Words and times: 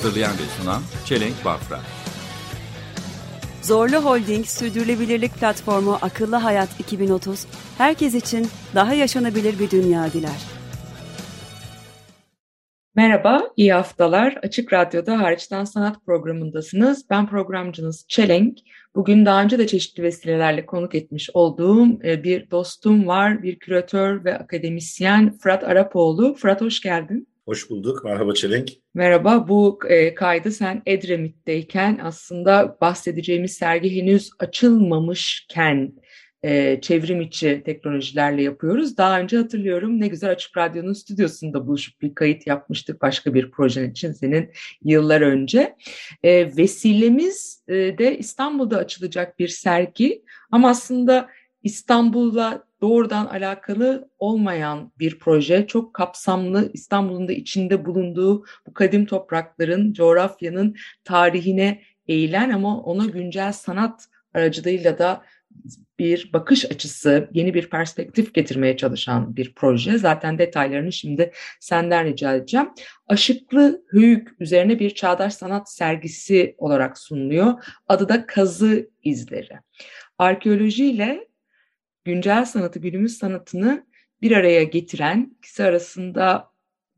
Hazırlayan 0.00 0.32
ve 0.32 0.62
sunan 0.62 0.82
Çelenk 1.04 1.44
Bafra. 1.44 1.80
Zorlu 3.62 3.96
Holding 3.96 4.46
Sürdürülebilirlik 4.46 5.34
Platformu 5.34 5.98
Akıllı 6.02 6.36
Hayat 6.36 6.80
2030, 6.80 7.46
herkes 7.78 8.14
için 8.14 8.46
daha 8.74 8.94
yaşanabilir 8.94 9.58
bir 9.58 9.70
dünya 9.70 10.12
diler. 10.12 10.40
Merhaba, 12.94 13.50
iyi 13.56 13.72
haftalar. 13.72 14.38
Açık 14.42 14.72
Radyo'da 14.72 15.18
Hariçten 15.18 15.64
Sanat 15.64 16.06
programındasınız. 16.06 17.10
Ben 17.10 17.26
programcınız 17.26 18.04
Çelenk. 18.08 18.58
Bugün 18.94 19.26
daha 19.26 19.42
önce 19.42 19.58
de 19.58 19.66
çeşitli 19.66 20.02
vesilelerle 20.02 20.66
konuk 20.66 20.94
etmiş 20.94 21.30
olduğum 21.34 22.04
e, 22.04 22.24
bir 22.24 22.50
dostum 22.50 23.06
var, 23.06 23.42
bir 23.42 23.58
küratör 23.58 24.24
ve 24.24 24.38
akademisyen 24.38 25.38
Fırat 25.38 25.64
Arapoğlu. 25.64 26.34
Fırat 26.34 26.60
hoş 26.60 26.80
geldin. 26.80 27.29
Hoş 27.44 27.70
bulduk. 27.70 28.04
Merhaba 28.04 28.34
Çelenk. 28.34 28.70
Merhaba, 28.94 29.48
bu 29.48 29.78
e, 29.88 30.14
kaydı 30.14 30.52
sen 30.52 30.82
Edremit'teyken 30.86 32.00
aslında 32.02 32.78
bahsedeceğimiz 32.80 33.52
sergi 33.52 33.96
henüz 33.96 34.30
açılmamışken 34.38 35.92
e, 36.42 36.80
çevrim 36.80 37.20
içi 37.20 37.62
teknolojilerle 37.64 38.42
yapıyoruz. 38.42 38.96
Daha 38.96 39.20
önce 39.20 39.36
hatırlıyorum 39.36 40.00
ne 40.00 40.08
güzel 40.08 40.30
Açık 40.30 40.56
Radyo'nun 40.56 40.92
stüdyosunda 40.92 41.66
buluşup 41.66 42.00
bir 42.02 42.14
kayıt 42.14 42.46
yapmıştık 42.46 43.02
başka 43.02 43.34
bir 43.34 43.50
projen 43.50 43.90
için 43.90 44.12
senin 44.12 44.50
yıllar 44.84 45.20
önce. 45.20 45.76
E, 46.22 46.56
vesilemiz 46.56 47.64
de 47.68 48.18
İstanbul'da 48.18 48.78
açılacak 48.78 49.38
bir 49.38 49.48
sergi 49.48 50.22
ama 50.50 50.70
aslında 50.70 51.28
İstanbul'la 51.62 52.64
doğrudan 52.80 53.26
alakalı 53.26 54.10
olmayan 54.18 54.92
bir 54.98 55.18
proje. 55.18 55.66
Çok 55.66 55.94
kapsamlı 55.94 56.70
İstanbul'un 56.72 57.28
da 57.28 57.32
içinde 57.32 57.84
bulunduğu 57.84 58.44
bu 58.66 58.74
kadim 58.74 59.06
toprakların, 59.06 59.92
coğrafyanın 59.92 60.76
tarihine 61.04 61.82
eğilen 62.08 62.50
ama 62.50 62.80
ona 62.80 63.06
güncel 63.06 63.52
sanat 63.52 64.06
aracılığıyla 64.34 64.98
da 64.98 65.22
bir 65.98 66.30
bakış 66.32 66.64
açısı, 66.64 67.28
yeni 67.32 67.54
bir 67.54 67.70
perspektif 67.70 68.34
getirmeye 68.34 68.76
çalışan 68.76 69.36
bir 69.36 69.54
proje. 69.54 69.98
Zaten 69.98 70.38
detaylarını 70.38 70.92
şimdi 70.92 71.32
senden 71.60 72.06
rica 72.06 72.34
edeceğim. 72.34 72.68
Aşıklı 73.08 73.84
Höyük 73.88 74.28
üzerine 74.40 74.78
bir 74.78 74.90
çağdaş 74.90 75.34
sanat 75.34 75.72
sergisi 75.72 76.54
olarak 76.58 76.98
sunuluyor. 76.98 77.64
Adı 77.88 78.08
da 78.08 78.26
Kazı 78.26 78.90
İzleri. 79.02 79.58
Arkeolojiyle 80.18 81.29
güncel 82.04 82.44
sanatı, 82.44 82.78
günümüz 82.78 83.18
sanatını 83.18 83.86
bir 84.22 84.32
araya 84.32 84.62
getiren, 84.62 85.36
ikisi 85.38 85.64
arasında 85.64 86.50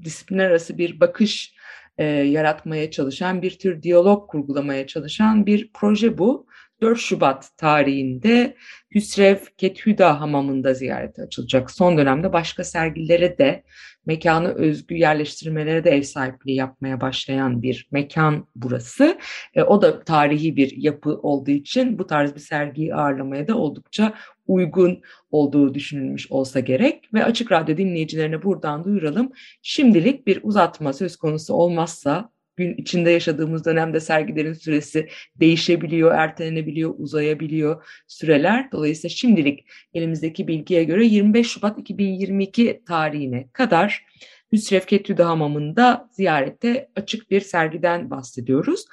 disiplinler 0.04 0.50
arası 0.50 0.78
bir 0.78 1.00
bakış 1.00 1.54
e, 1.98 2.04
yaratmaya 2.04 2.90
çalışan, 2.90 3.42
bir 3.42 3.58
tür 3.58 3.82
diyalog 3.82 4.30
kurgulamaya 4.30 4.86
çalışan 4.86 5.46
bir 5.46 5.70
proje 5.74 6.18
bu. 6.18 6.46
4 6.82 6.98
Şubat 6.98 7.50
tarihinde 7.56 8.56
Hüsrev 8.94 9.36
Kethüda 9.58 10.20
Hamamı'nda 10.20 10.74
ziyarete 10.74 11.22
açılacak. 11.22 11.70
Son 11.70 11.98
dönemde 11.98 12.32
başka 12.32 12.64
sergilere 12.64 13.38
de 13.38 13.62
mekanı 14.06 14.48
özgü 14.48 14.94
yerleştirmelere 14.94 15.84
de 15.84 15.90
ev 15.90 16.02
sahipliği 16.02 16.56
yapmaya 16.56 17.00
başlayan 17.00 17.62
bir 17.62 17.88
mekan 17.90 18.46
burası. 18.56 19.18
E, 19.54 19.62
o 19.62 19.82
da 19.82 20.04
tarihi 20.04 20.56
bir 20.56 20.76
yapı 20.76 21.10
olduğu 21.10 21.50
için 21.50 21.98
bu 21.98 22.06
tarz 22.06 22.34
bir 22.34 22.40
sergiyi 22.40 22.94
ağırlamaya 22.94 23.48
da 23.48 23.56
oldukça 23.56 24.14
uygun 24.46 25.02
olduğu 25.30 25.74
düşünülmüş 25.74 26.32
olsa 26.32 26.60
gerek 26.60 27.14
ve 27.14 27.24
Açık 27.24 27.52
Radyo 27.52 27.76
dinleyicilerine 27.76 28.42
buradan 28.42 28.84
duyuralım. 28.84 29.32
Şimdilik 29.62 30.26
bir 30.26 30.40
uzatma 30.42 30.92
söz 30.92 31.16
konusu 31.16 31.54
olmazsa 31.54 32.32
gün 32.56 32.74
içinde 32.76 33.10
yaşadığımız 33.10 33.64
dönemde 33.64 34.00
sergilerin 34.00 34.52
süresi 34.52 35.08
değişebiliyor, 35.36 36.14
ertelenebiliyor, 36.14 36.94
uzayabiliyor 36.98 37.84
süreler. 38.06 38.72
Dolayısıyla 38.72 39.08
şimdilik 39.08 39.66
elimizdeki 39.94 40.48
bilgiye 40.48 40.84
göre 40.84 41.06
25 41.06 41.50
Şubat 41.50 41.78
2022 41.78 42.82
tarihine 42.86 43.48
kadar 43.52 44.04
Hüsrev 44.52 44.80
Ketüde 44.80 45.22
Hamamı'nda 45.22 46.08
ziyarette 46.12 46.88
açık 46.96 47.30
bir 47.30 47.40
sergiden 47.40 48.10
bahsediyoruz. 48.10 48.84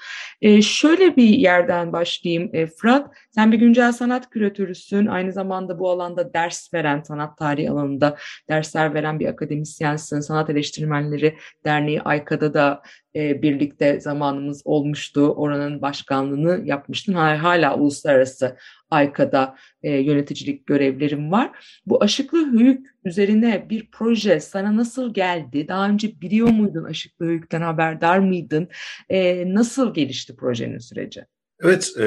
E, 0.42 0.62
şöyle 0.62 1.16
bir 1.16 1.30
yerden 1.30 1.94
başlayayım 1.94 2.50
e, 2.54 2.68
Fırat. 2.68 3.14
Sen 3.40 3.52
bir 3.52 3.58
güncel 3.60 3.92
sanat 3.92 4.30
küratörüsün. 4.30 5.06
Aynı 5.06 5.32
zamanda 5.32 5.80
bu 5.80 5.90
alanda 5.90 6.34
ders 6.34 6.74
veren, 6.74 7.02
sanat 7.02 7.38
tarihi 7.38 7.72
alanında 7.72 8.18
dersler 8.50 8.94
veren 8.94 9.20
bir 9.20 9.26
akademisyensin. 9.26 10.20
Sanat 10.20 10.50
Eleştirmenleri 10.50 11.38
Derneği 11.66 12.02
AYKA'da 12.02 12.54
da 12.54 12.82
e, 13.16 13.42
birlikte 13.42 14.00
zamanımız 14.00 14.62
olmuştu. 14.66 15.22
Oranın 15.22 15.82
başkanlığını 15.82 16.68
yapmıştın. 16.68 17.14
Hala 17.14 17.76
uluslararası 17.76 18.58
AYKA'da 18.92 19.56
e, 19.84 19.92
yöneticilik 19.92 20.68
görevlerim 20.68 21.32
var. 21.32 21.52
Bu 21.86 22.04
aşıklı 22.04 22.60
höyük 22.60 22.88
üzerine 23.06 23.70
bir 23.70 23.92
proje 23.92 24.40
sana 24.40 24.78
nasıl 24.78 25.14
geldi? 25.14 25.68
Daha 25.68 25.90
önce 25.90 26.22
biliyor 26.22 26.50
muydun 26.50 26.84
aşıklı 26.84 27.26
höyükten 27.26 27.62
haberdar 27.62 28.20
mıydın? 28.20 28.68
E, 29.10 29.44
nasıl 29.54 29.94
gelişti 29.94 30.36
projenin 30.36 30.80
süreci? 30.80 31.26
Evet, 31.64 31.94
e, 31.98 32.02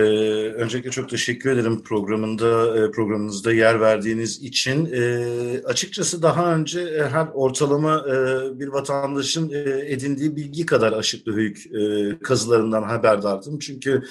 öncelikle 0.55 0.91
çok 0.91 1.09
teşekkür 1.09 1.51
ederim 1.51 1.83
programında 1.83 2.79
e, 2.79 2.91
programınızda 2.91 3.53
yer 3.53 3.81
verdiğiniz 3.81 4.43
için. 4.43 4.89
E, 4.93 5.63
açıkçası 5.65 6.23
daha 6.23 6.55
önce 6.55 6.81
e, 6.81 7.09
her 7.09 7.27
ortalama 7.35 8.05
e, 8.09 8.15
bir 8.61 8.69
vatandaşın 8.69 9.51
e, 9.51 9.59
edindiği 9.93 10.37
bilgi 10.37 10.67
kadar 10.67 10.93
aşıklı 10.93 11.33
höyük 11.33 11.67
e, 11.67 12.19
kazılarından 12.23 12.83
haberdardım. 12.83 13.59
Çünkü 13.59 14.03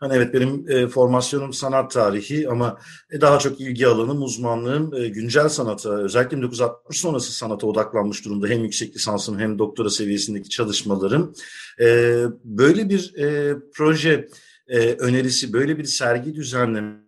hani 0.00 0.14
evet 0.14 0.34
benim 0.34 0.70
e, 0.70 0.88
formasyonum 0.88 1.52
sanat 1.52 1.90
tarihi 1.90 2.48
ama 2.48 2.78
e, 3.10 3.20
daha 3.20 3.38
çok 3.38 3.60
ilgi 3.60 3.86
alanım, 3.86 4.22
uzmanlığım 4.22 4.94
e, 4.94 5.08
güncel 5.08 5.48
sanata, 5.48 5.90
özellikle 5.90 6.36
1960 6.36 7.00
sonrası 7.00 7.32
sanata 7.32 7.66
odaklanmış 7.66 8.24
durumda. 8.24 8.46
Hem 8.46 8.62
yüksek 8.62 8.96
lisansım 8.96 9.38
hem 9.38 9.58
doktora 9.58 9.90
seviyesindeki 9.90 10.48
çalışmalarım. 10.48 11.34
E, 11.80 12.16
böyle 12.44 12.88
bir 12.88 13.14
e, 13.18 13.56
proje 13.74 14.28
e, 14.68 14.78
önerisi 14.78 15.52
böyle 15.52 15.78
bir 15.78 15.84
sergi 15.84 16.34
düzenleme 16.34 17.02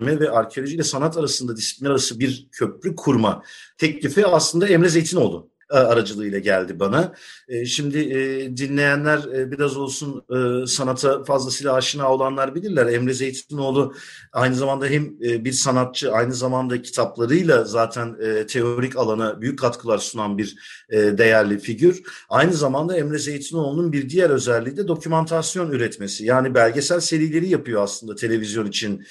ve 0.00 0.30
arkeoloji 0.30 0.74
ile 0.74 0.82
sanat 0.82 1.16
arasında 1.16 1.56
disiplin 1.56 1.86
arası 1.86 2.20
bir 2.20 2.48
köprü 2.52 2.96
kurma 2.96 3.42
teklifi 3.78 4.26
aslında 4.26 4.68
Emre 4.68 4.88
Zeytinoğlu 4.88 5.50
aracılığıyla 5.70 6.38
geldi 6.38 6.80
bana. 6.80 7.14
E, 7.48 7.64
şimdi 7.64 7.98
e, 7.98 8.56
dinleyenler 8.56 9.50
biraz 9.50 9.76
olsun 9.76 10.24
sanata 10.66 11.24
fazlasıyla 11.24 11.72
aşina 11.72 12.12
olanlar 12.12 12.54
bilirler. 12.54 12.86
Emre 12.86 13.14
Zeytinoğlu 13.14 13.94
aynı 14.32 14.54
zamanda 14.54 14.86
hem 14.86 15.20
bir 15.20 15.52
sanatçı 15.52 16.12
aynı 16.12 16.34
zamanda 16.34 16.82
kitaplarıyla 16.82 17.64
zaten 17.64 18.16
teorik 18.46 18.96
alana 18.96 19.40
büyük 19.40 19.58
katkılar 19.58 19.98
sunan 19.98 20.38
bir 20.38 20.56
değerli 20.92 21.58
figür. 21.58 22.02
Aynı 22.28 22.52
zamanda 22.52 22.96
Emre 22.96 23.18
Zeytinoğlu'nun 23.18 23.92
bir 23.92 24.08
diğer 24.08 24.30
özelliği 24.30 24.76
de 24.76 24.88
dokümantasyon 24.88 25.70
üretmesi. 25.70 26.24
Yani 26.24 26.54
belgesel 26.54 27.00
serileri 27.00 27.48
yapıyor 27.48 27.82
aslında 27.82 28.14
televizyon 28.14 28.66
için, 28.66 29.06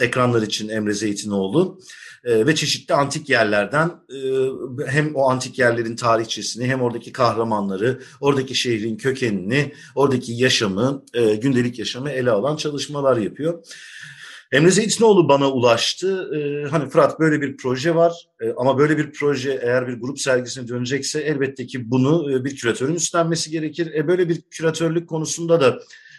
ekranlar 0.00 0.42
için 0.42 0.68
Emre 0.68 0.94
Zeytinoğlu 0.94 1.78
ve 2.26 2.54
çeşitli 2.54 2.94
antik 2.94 3.28
yerlerden 3.28 3.90
hem 4.86 5.14
o 5.14 5.30
antik 5.30 5.58
yerlerin 5.58 5.96
tarihçesini 5.96 6.66
hem 6.66 6.82
oradaki 6.82 7.12
kahramanları, 7.12 8.00
oradaki 8.20 8.54
şehrin 8.54 8.96
kökenini, 8.96 9.72
oradaki 9.94 10.32
yaşamı, 10.32 11.02
e, 11.14 11.34
gündelik 11.34 11.78
yaşamı 11.78 12.10
ele 12.10 12.30
alan 12.30 12.56
çalışmalar 12.56 13.16
yapıyor. 13.16 13.64
Emre 14.52 14.70
Zeytinoğlu 14.70 15.28
bana 15.28 15.50
ulaştı. 15.50 16.30
Ee, 16.36 16.68
hani 16.68 16.88
Fırat 16.88 17.20
böyle 17.20 17.40
bir 17.40 17.56
proje 17.56 17.94
var 17.94 18.12
ee, 18.40 18.52
ama 18.56 18.78
böyle 18.78 18.98
bir 18.98 19.12
proje 19.12 19.60
eğer 19.62 19.88
bir 19.88 20.00
grup 20.00 20.20
sergisine 20.20 20.68
dönecekse 20.68 21.20
elbette 21.20 21.66
ki 21.66 21.90
bunu 21.90 22.32
e, 22.32 22.44
bir 22.44 22.56
küratörün 22.56 22.94
üstlenmesi 22.94 23.50
gerekir. 23.50 23.94
E, 23.94 24.08
böyle 24.08 24.28
bir 24.28 24.40
küratörlük 24.50 25.08
konusunda 25.08 25.60
da 25.60 25.78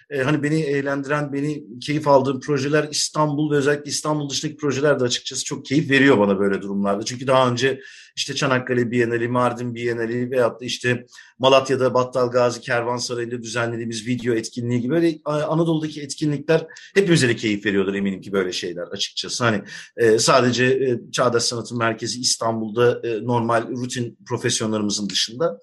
e, 0.10 0.22
hani 0.22 0.44
beni 0.44 0.62
eğlendiren, 0.62 1.34
beni 1.34 1.80
keyif 1.80 2.08
aldığım 2.08 2.40
projeler 2.40 2.88
İstanbul 2.92 3.52
ve 3.52 3.56
özellikle 3.56 3.90
İstanbul 3.90 4.30
dışındaki 4.30 4.58
projeler 4.58 5.00
de 5.00 5.04
açıkçası 5.04 5.46
çok 5.46 5.66
keyif 5.66 5.90
veriyor 5.90 6.20
bana 6.20 6.40
böyle 6.40 6.62
durumlarda. 6.62 7.06
Çünkü 7.06 7.28
daha 7.28 7.52
önce 7.52 7.82
işte 8.18 8.36
Çanakkale 8.36 8.92
Bienali, 8.92 9.28
Mardin 9.28 9.76
Bienali 9.76 10.32
veyahut 10.32 10.62
da 10.62 10.66
işte 10.66 11.06
Malatya'da 11.40 11.94
Battal 11.94 12.32
Gazi 12.32 12.62
Kervansarayı'nda 12.62 13.42
düzenlediğimiz 13.42 14.08
video 14.08 14.34
etkinliği 14.34 14.82
gibi 14.82 14.94
böyle 14.94 15.20
Anadolu'daki 15.26 16.02
etkinlikler 16.02 16.68
hepimize 16.96 17.30
de 17.30 17.36
keyif 17.36 17.66
veriyordur 17.66 17.94
eminim 17.94 18.22
ki 18.22 18.32
böyle 18.32 18.52
şeyler 18.52 18.84
açıkçası. 18.84 19.44
Hani 19.44 19.62
e, 19.98 20.20
sadece 20.20 20.66
e, 20.66 21.12
Çağdaş 21.12 21.44
Sanatın 21.44 21.78
Merkezi 21.78 22.22
İstanbul'da 22.22 23.08
e, 23.08 23.26
normal 23.26 23.68
rutin 23.70 24.18
profesyonlarımızın 24.26 25.10
dışında. 25.10 25.60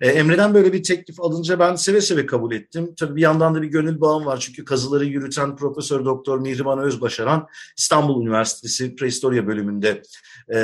E, 0.00 0.08
Emre'den 0.08 0.54
böyle 0.54 0.72
bir 0.72 0.82
teklif 0.82 1.20
alınca 1.20 1.58
ben 1.58 1.74
seve 1.74 2.00
seve 2.00 2.26
kabul 2.26 2.52
ettim. 2.52 2.94
Tabii 2.96 3.16
bir 3.16 3.22
yandan 3.22 3.54
da 3.54 3.62
bir 3.62 3.68
gönül 3.68 4.00
bağım 4.00 4.26
var 4.26 4.38
çünkü 4.40 4.64
kazıları 4.64 5.04
yürüten 5.04 5.56
Profesör 5.56 6.04
Doktor 6.04 6.38
Mihriban 6.38 6.78
Özbaşaran 6.78 7.46
İstanbul 7.76 8.22
Üniversitesi 8.22 8.96
Prehistoria 8.96 9.46
bölümünde 9.46 10.02
e, 10.48 10.58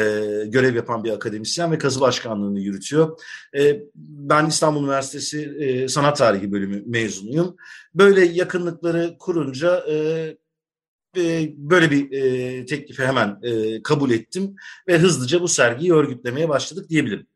görev 0.46 0.74
yapan 0.76 1.04
bir 1.04 1.10
akademisyen 1.34 1.72
ve 1.72 1.78
kazı 1.78 2.00
başkanlığını 2.00 2.60
yürütüyor. 2.60 3.18
E, 3.56 3.82
ben 3.94 4.46
İstanbul 4.46 4.82
Üniversitesi 4.82 5.56
e, 5.58 5.88
Sanat 5.88 6.16
Tarihi 6.16 6.52
bölümü 6.52 6.82
mezunuyum. 6.86 7.56
Böyle 7.94 8.24
yakınlıkları 8.24 9.16
kurunca 9.18 9.84
e, 9.90 10.36
böyle 11.56 11.90
bir 11.90 12.12
e, 12.12 12.66
teklifi 12.66 13.06
hemen 13.06 13.40
kabul 13.82 14.10
ettim 14.10 14.56
ve 14.88 14.98
hızlıca 14.98 15.40
bu 15.40 15.48
sergiyi 15.48 15.92
örgütlemeye 15.92 16.48
başladık 16.48 16.90
diyebilirim. 16.90 17.26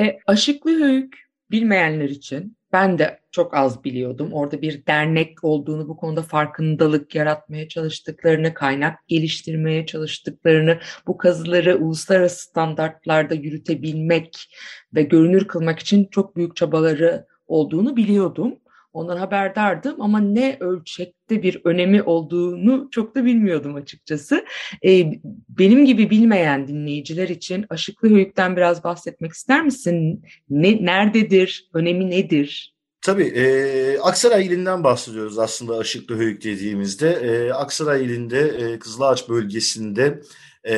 E, 0.00 0.18
Aşıklı 0.26 0.70
Höyük 0.70 1.18
bilmeyenler 1.50 2.08
için 2.08 2.56
ben 2.72 2.98
de 2.98 3.20
çok 3.30 3.54
az 3.54 3.84
biliyordum. 3.84 4.32
Orada 4.32 4.62
bir 4.62 4.86
dernek 4.86 5.44
olduğunu, 5.44 5.88
bu 5.88 5.96
konuda 5.96 6.22
farkındalık 6.22 7.14
yaratmaya 7.14 7.68
çalıştıklarını, 7.68 8.54
kaynak 8.54 9.08
geliştirmeye 9.08 9.86
çalıştıklarını, 9.86 10.78
bu 11.06 11.16
kazıları 11.16 11.78
uluslararası 11.78 12.42
standartlarda 12.42 13.34
yürütebilmek 13.34 14.54
ve 14.94 15.02
görünür 15.02 15.48
kılmak 15.48 15.78
için 15.78 16.08
çok 16.10 16.36
büyük 16.36 16.56
çabaları 16.56 17.26
olduğunu 17.46 17.96
biliyordum. 17.96 18.59
Ondan 18.92 19.16
haberdardım 19.16 20.02
ama 20.02 20.20
ne 20.20 20.56
ölçekte 20.60 21.42
bir 21.42 21.60
önemi 21.64 22.02
olduğunu 22.02 22.88
çok 22.90 23.14
da 23.14 23.24
bilmiyordum 23.24 23.74
açıkçası. 23.74 24.44
Ee, 24.84 25.12
benim 25.48 25.86
gibi 25.86 26.10
bilmeyen 26.10 26.68
dinleyiciler 26.68 27.28
için 27.28 27.66
Aşıklı 27.70 28.10
Höyük'ten 28.10 28.56
biraz 28.56 28.84
bahsetmek 28.84 29.32
ister 29.32 29.64
misin? 29.64 30.24
Ne, 30.50 30.84
nerededir, 30.84 31.70
önemi 31.74 32.10
nedir? 32.10 32.74
Tabii, 33.02 33.24
e, 33.24 33.98
Aksaray 33.98 34.46
ilinden 34.46 34.84
bahsediyoruz 34.84 35.38
aslında 35.38 35.78
Aşıklı 35.78 36.16
Höyük 36.16 36.44
dediğimizde. 36.44 37.10
E, 37.10 37.52
Aksaray 37.52 38.04
ilinde, 38.04 38.40
e, 38.40 38.78
Kızılağaç 38.78 39.28
bölgesinde 39.28 40.20
e, 40.64 40.74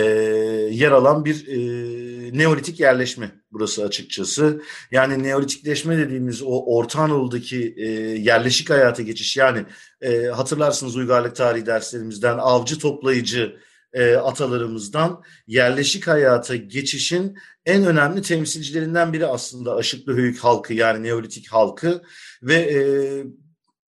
yer 0.71 0.91
alan 0.91 1.25
bir 1.25 1.49
e, 1.49 2.39
Neolitik 2.39 2.81
yerleşme 2.81 3.31
burası 3.53 3.85
açıkçası. 3.85 4.63
Yani 4.91 5.23
Neolitikleşme 5.23 5.99
dediğimiz 5.99 6.43
o 6.43 6.65
Orta 6.77 7.01
Anadolu'daki 7.03 7.75
e, 7.77 7.89
yerleşik 8.19 8.71
hayata 8.71 9.03
geçiş 9.03 9.37
yani 9.37 9.65
e, 10.01 10.27
hatırlarsınız 10.27 10.97
uygarlık 10.97 11.37
tarihi 11.37 11.67
derslerimizden 11.67 12.39
avcı 12.39 12.79
toplayıcı 12.79 13.57
e, 13.93 14.15
atalarımızdan 14.15 15.23
yerleşik 15.47 16.09
hayata 16.09 16.57
geçişin 16.57 17.37
en 17.67 17.87
önemli 17.87 18.23
temsilcilerinden 18.23 19.13
biri 19.13 19.27
aslında 19.27 19.75
Aşıklı 19.75 20.17
Höyük 20.17 20.39
halkı 20.39 20.75
yani 20.75 21.03
Neolitik 21.03 21.53
halkı 21.53 22.03
ve 22.43 22.55
e, 22.55 22.79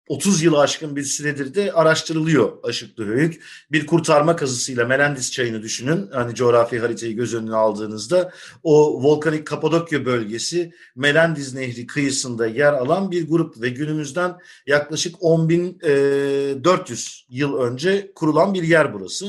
30 0.07 0.43
yılı 0.43 0.59
aşkın 0.59 0.95
bir 0.95 1.03
süredir 1.03 1.53
de 1.53 1.73
araştırılıyor 1.73 2.51
Aşıklı 2.63 3.05
Höyük. 3.05 3.43
Bir 3.71 3.85
kurtarma 3.85 4.35
kazısıyla 4.35 4.85
Melendis 4.85 5.31
çayını 5.31 5.61
düşünün. 5.61 6.09
Hani 6.11 6.35
coğrafi 6.35 6.79
haritayı 6.79 7.15
göz 7.15 7.33
önüne 7.33 7.55
aldığınızda 7.55 8.31
o 8.63 9.03
volkanik 9.03 9.47
Kapadokya 9.47 10.05
bölgesi 10.05 10.73
Melendis 10.95 11.53
Nehri 11.53 11.87
kıyısında 11.87 12.47
yer 12.47 12.73
alan 12.73 13.11
bir 13.11 13.27
grup 13.27 13.61
ve 13.61 13.69
günümüzden 13.69 14.37
yaklaşık 14.67 15.15
10.400 15.15 17.21
yıl 17.29 17.57
önce 17.57 18.11
kurulan 18.15 18.53
bir 18.53 18.63
yer 18.63 18.93
burası. 18.93 19.25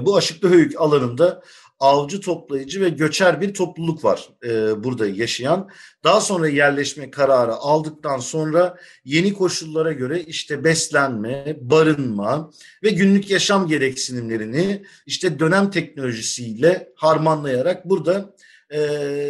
Bu 0.00 0.16
Aşıklı 0.16 0.48
Höyük 0.48 0.80
alanında 0.80 1.42
avcı 1.80 2.20
toplayıcı 2.20 2.80
ve 2.80 2.88
göçer 2.88 3.40
bir 3.40 3.54
topluluk 3.54 4.04
var 4.04 4.28
e, 4.44 4.84
burada 4.84 5.06
yaşayan. 5.06 5.70
Daha 6.04 6.20
sonra 6.20 6.48
yerleşme 6.48 7.10
kararı 7.10 7.52
aldıktan 7.52 8.18
sonra 8.18 8.76
yeni 9.04 9.34
koşullara 9.34 9.92
göre 9.92 10.20
işte 10.20 10.64
beslenme, 10.64 11.56
barınma 11.60 12.50
ve 12.82 12.90
günlük 12.90 13.30
yaşam 13.30 13.66
gereksinimlerini 13.66 14.82
işte 15.06 15.38
dönem 15.38 15.70
teknolojisiyle 15.70 16.92
harmanlayarak 16.96 17.88
burada 17.88 18.34
e, 18.70 18.80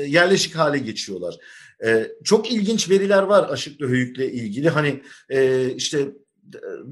yerleşik 0.09 0.55
hale 0.55 0.79
geçiyorlar. 0.79 1.35
E, 1.85 2.09
çok 2.25 2.53
ilginç 2.53 2.91
veriler 2.91 3.23
var 3.23 3.49
Aşıklı 3.51 3.89
Höyük'le 3.89 4.19
ilgili. 4.19 4.69
Hani 4.69 5.03
e, 5.31 5.71
işte 5.71 6.09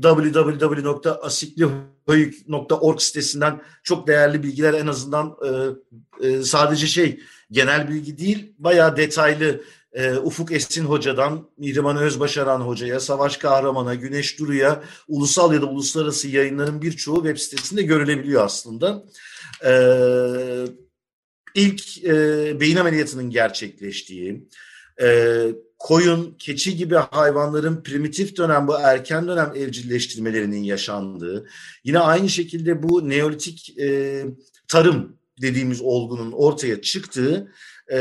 www.asiklihöyük.org 0.03 3.01
sitesinden 3.01 3.63
çok 3.83 4.07
değerli 4.07 4.43
bilgiler 4.43 4.75
en 4.75 4.87
azından 4.87 5.37
e, 5.45 5.49
e, 6.29 6.43
sadece 6.43 6.87
şey 6.87 7.21
genel 7.51 7.89
bilgi 7.89 8.19
değil 8.19 8.55
bayağı 8.59 8.97
detaylı 8.97 9.61
e, 9.93 10.17
Ufuk 10.17 10.53
Esin 10.53 10.85
Hoca'dan 10.85 11.49
Mihriman 11.59 11.97
Özbaşaran 11.97 12.61
Hoca'ya, 12.61 13.01
Savaş 13.01 13.37
Kahraman'a, 13.37 13.95
Güneş 13.95 14.39
Duru'ya 14.39 14.83
ulusal 15.09 15.55
ya 15.55 15.63
da 15.63 15.67
uluslararası 15.67 16.29
yayınların 16.29 16.83
birçoğu 16.83 17.17
web 17.17 17.37
sitesinde 17.37 17.83
görülebiliyor 17.83 18.45
aslında. 18.45 19.05
E, 19.65 19.73
ilk 21.55 22.05
e, 22.05 22.61
beyin 22.61 22.77
ameliyatının 22.77 23.31
gerçekleştiği, 23.31 24.49
e, 25.03 25.49
koyun, 25.83 26.35
keçi 26.39 26.77
gibi 26.77 26.95
hayvanların 26.95 27.83
primitif 27.83 28.37
dönem 28.37 28.69
bu 28.69 28.75
erken 28.75 29.29
dönem 29.29 29.53
evcilleştirmelerinin 29.57 30.63
yaşandığı, 30.63 31.47
yine 31.85 31.99
aynı 31.99 32.29
şekilde 32.29 32.83
bu 32.83 33.09
neolitik 33.09 33.79
e, 33.79 34.25
tarım 34.69 35.17
dediğimiz 35.43 35.81
olgunun 35.83 36.33
ortaya 36.33 36.83
çıktığı, 36.83 37.53
e, 37.93 37.99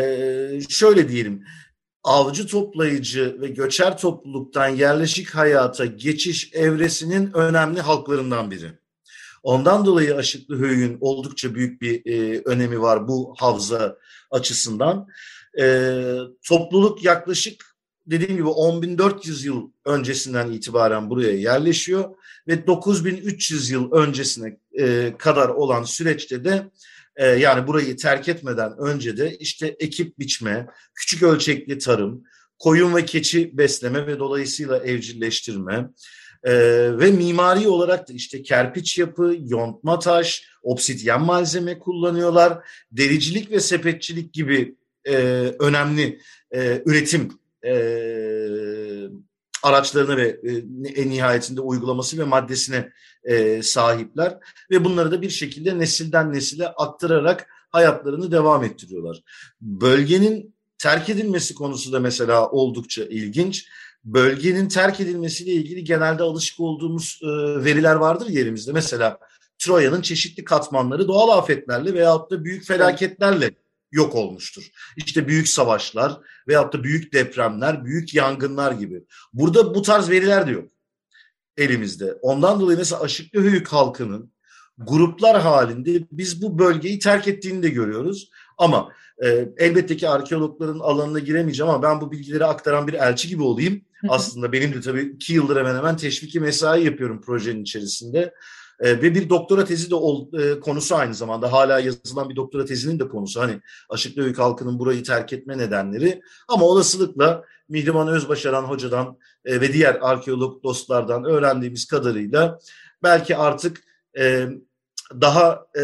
şöyle 0.69 1.10
diyelim, 1.10 1.44
avcı 2.04 2.48
toplayıcı 2.48 3.38
ve 3.42 3.48
göçer 3.48 3.98
topluluktan 3.98 4.68
yerleşik 4.68 5.30
hayata 5.30 5.86
geçiş 5.86 6.54
evresinin 6.54 7.34
önemli 7.34 7.81
halklarından 7.81 8.51
biri. 8.51 8.72
Ondan 9.44 9.86
dolayı 9.86 10.16
Aşıklı 10.16 10.60
Höyük'ün 10.60 10.98
oldukça 11.01 11.56
büyük 11.56 11.81
bir 11.81 12.06
e, 12.06 12.42
önemi 12.45 12.81
var 12.81 13.07
bu 13.07 13.36
havza 13.38 13.98
açısından. 14.31 15.07
E, 15.60 15.95
topluluk 16.48 17.04
yaklaşık 17.04 17.70
dediğim 18.12 18.38
gibi 18.38 18.48
10.400 18.48 19.46
yıl 19.46 19.72
öncesinden 19.86 20.52
itibaren 20.52 21.10
buraya 21.10 21.32
yerleşiyor 21.32 22.15
ve 22.48 22.53
9.300 22.53 23.74
yıl 23.74 23.91
öncesine 23.91 24.58
e, 24.80 25.13
kadar 25.18 25.50
olan 25.50 25.84
süreçte 25.84 26.44
de 26.44 26.72
e, 27.15 27.27
yani 27.27 27.68
burayı 27.68 27.98
terk 27.98 28.30
etmeden 28.30 28.77
önce 28.77 29.18
de 29.18 29.38
işte 29.38 29.75
ekip 29.80 30.20
biçme, 30.20 30.68
küçük 30.96 31.24
ölçekli 31.24 31.77
tarım, 31.77 32.24
koyun 32.60 32.96
ve 32.96 33.06
keçi 33.06 33.58
besleme 33.58 34.08
ve 34.08 34.20
dolayısıyla 34.20 34.77
evcilleştirme 34.77 35.89
e, 36.44 36.53
ve 37.00 37.12
mimari 37.12 37.68
olarak 37.68 38.10
da 38.10 38.13
işte 38.13 38.44
kerpiç 38.44 38.98
yapı, 38.98 39.36
yontma 39.46 40.00
taş, 40.00 40.44
obsidyen 40.63 41.22
malzeme 41.22 41.80
kullanıyorlar. 41.80 42.58
Dericilik 42.91 43.51
ve 43.51 43.60
sepetçilik 43.60 44.34
gibi 44.34 44.75
e, 45.06 45.15
önemli 45.60 46.20
e, 46.56 46.82
üretim 46.86 47.40
e, 47.65 47.74
araçlarına 49.63 50.18
ve 50.18 50.39
en 50.96 51.10
nihayetinde 51.10 51.62
uygulaması 51.62 52.18
ve 52.18 52.24
maddesine 52.24 52.91
e, 53.24 53.63
sahipler 53.63 54.38
ve 54.72 54.86
bunları 54.86 55.12
da 55.12 55.22
bir 55.22 55.30
şekilde 55.30 55.80
nesilden 55.80 56.34
nesile 56.34 56.68
aktararak 56.68 57.48
hayatlarını 57.70 58.32
devam 58.32 58.63
ettiriyorlar. 58.63 59.22
Bölgenin 59.62 60.56
terk 60.77 61.10
edilmesi 61.10 61.56
konusu 61.56 61.91
da 61.91 62.00
mesela 62.00 62.50
oldukça 62.50 63.03
ilginç. 63.03 63.68
Bölgenin 64.03 64.68
terk 64.68 65.00
edilmesiyle 65.00 65.51
ilgili 65.51 65.84
genelde 65.84 66.24
alışık 66.24 66.60
olduğumuz 66.60 67.20
e, 67.24 67.27
veriler 67.65 67.96
vardır 67.96 68.27
yerimizde. 68.27 68.72
Mesela 68.72 69.20
Troya'nın 69.60 70.01
çeşitli 70.01 70.44
katmanları 70.44 71.08
doğal 71.08 71.38
afetlerle 71.38 71.94
veyahut 71.94 72.32
da 72.32 72.44
büyük 72.44 72.65
felaketlerle 72.65 73.51
yok 73.91 74.15
olmuştur. 74.15 74.63
İşte 74.98 75.27
büyük 75.27 75.48
savaşlar 75.48 76.17
veyahut 76.48 76.74
da 76.74 76.83
büyük 76.83 77.13
depremler, 77.13 77.86
büyük 77.86 78.13
yangınlar 78.13 78.71
gibi. 78.71 79.03
Burada 79.33 79.75
bu 79.75 79.81
tarz 79.81 80.10
veriler 80.10 80.48
de 80.48 80.51
yok 80.51 80.69
elimizde. 81.57 82.13
Ondan 82.21 82.60
dolayı 82.60 82.77
mesela 82.77 83.01
Aşıklı 83.01 83.41
Höyük 83.41 83.67
halkının 83.67 84.31
gruplar 84.77 85.41
halinde 85.41 86.07
biz 86.12 86.41
bu 86.41 86.60
bölgeyi 86.60 87.00
terk 87.00 87.27
ettiğini 87.27 87.63
de 87.63 87.69
görüyoruz. 87.69 88.29
Ama 88.57 88.89
e, 89.24 89.50
elbette 89.57 89.98
ki 89.98 90.10
arkeologların 90.10 90.79
alanına 90.79 91.19
giremeyeceğim 91.19 91.69
ama 91.69 91.83
ben 91.83 92.01
bu 92.01 92.12
bilgileri 92.12 92.45
aktaran 92.45 92.88
bir 92.88 92.93
elçi 92.93 93.27
gibi 93.27 93.43
olayım. 93.43 93.81
Aslında 94.10 94.51
benim 94.51 94.74
de 94.74 94.81
tabii 94.81 95.01
iki 95.01 95.33
yıldır 95.33 95.57
hemen 95.57 95.75
hemen 95.75 95.98
teşviki 95.98 96.39
mesai 96.39 96.86
yapıyorum 96.86 97.21
projenin 97.21 97.62
içerisinde. 97.62 98.33
E, 98.81 99.01
ve 99.01 99.15
bir 99.15 99.29
doktora 99.29 99.65
tezi 99.65 99.89
de 99.89 99.95
ol, 99.95 100.33
e, 100.33 100.59
konusu 100.59 100.95
aynı 100.95 101.13
zamanda. 101.13 101.51
Hala 101.51 101.79
yazılan 101.79 102.29
bir 102.29 102.35
doktora 102.35 102.65
tezinin 102.65 103.00
de 103.00 103.07
konusu. 103.07 103.41
Hani 103.41 103.61
Aşıklı 103.89 104.21
Höyük 104.21 104.39
halkının 104.39 104.79
burayı 104.79 105.03
terk 105.03 105.33
etme 105.33 105.57
nedenleri. 105.57 106.21
Ama 106.47 106.65
olasılıkla 106.65 107.43
Mihriman 107.69 108.07
Özbaşaran 108.07 108.63
hocadan 108.63 109.17
e, 109.45 109.61
ve 109.61 109.73
diğer 109.73 109.97
arkeolog 110.01 110.63
dostlardan 110.63 111.23
öğrendiğimiz 111.23 111.88
kadarıyla 111.88 112.59
belki 113.03 113.38
artık 113.38 113.83
e, 114.17 114.47
daha 115.21 115.65
e, 115.79 115.83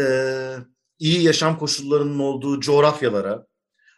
iyi 0.98 1.22
yaşam 1.22 1.58
koşullarının 1.58 2.18
olduğu 2.18 2.60
coğrafyalara, 2.60 3.46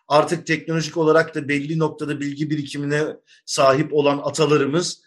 artık 0.08 0.46
teknolojik 0.46 0.96
olarak 0.96 1.34
da 1.34 1.48
belli 1.48 1.78
noktada 1.78 2.20
bilgi 2.20 2.50
birikimine 2.50 3.16
sahip 3.46 3.94
olan 3.94 4.18
atalarımız 4.18 5.02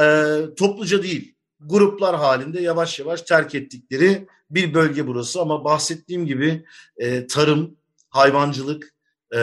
e, 0.00 0.36
topluca 0.56 1.02
değil, 1.02 1.37
gruplar 1.60 2.16
halinde 2.16 2.60
yavaş 2.60 2.98
yavaş 2.98 3.22
terk 3.22 3.54
ettikleri 3.54 4.26
bir 4.50 4.74
bölge 4.74 5.06
burası. 5.06 5.40
Ama 5.40 5.64
bahsettiğim 5.64 6.26
gibi 6.26 6.64
e, 6.96 7.26
tarım, 7.26 7.76
hayvancılık, 8.10 8.94
e, 9.34 9.38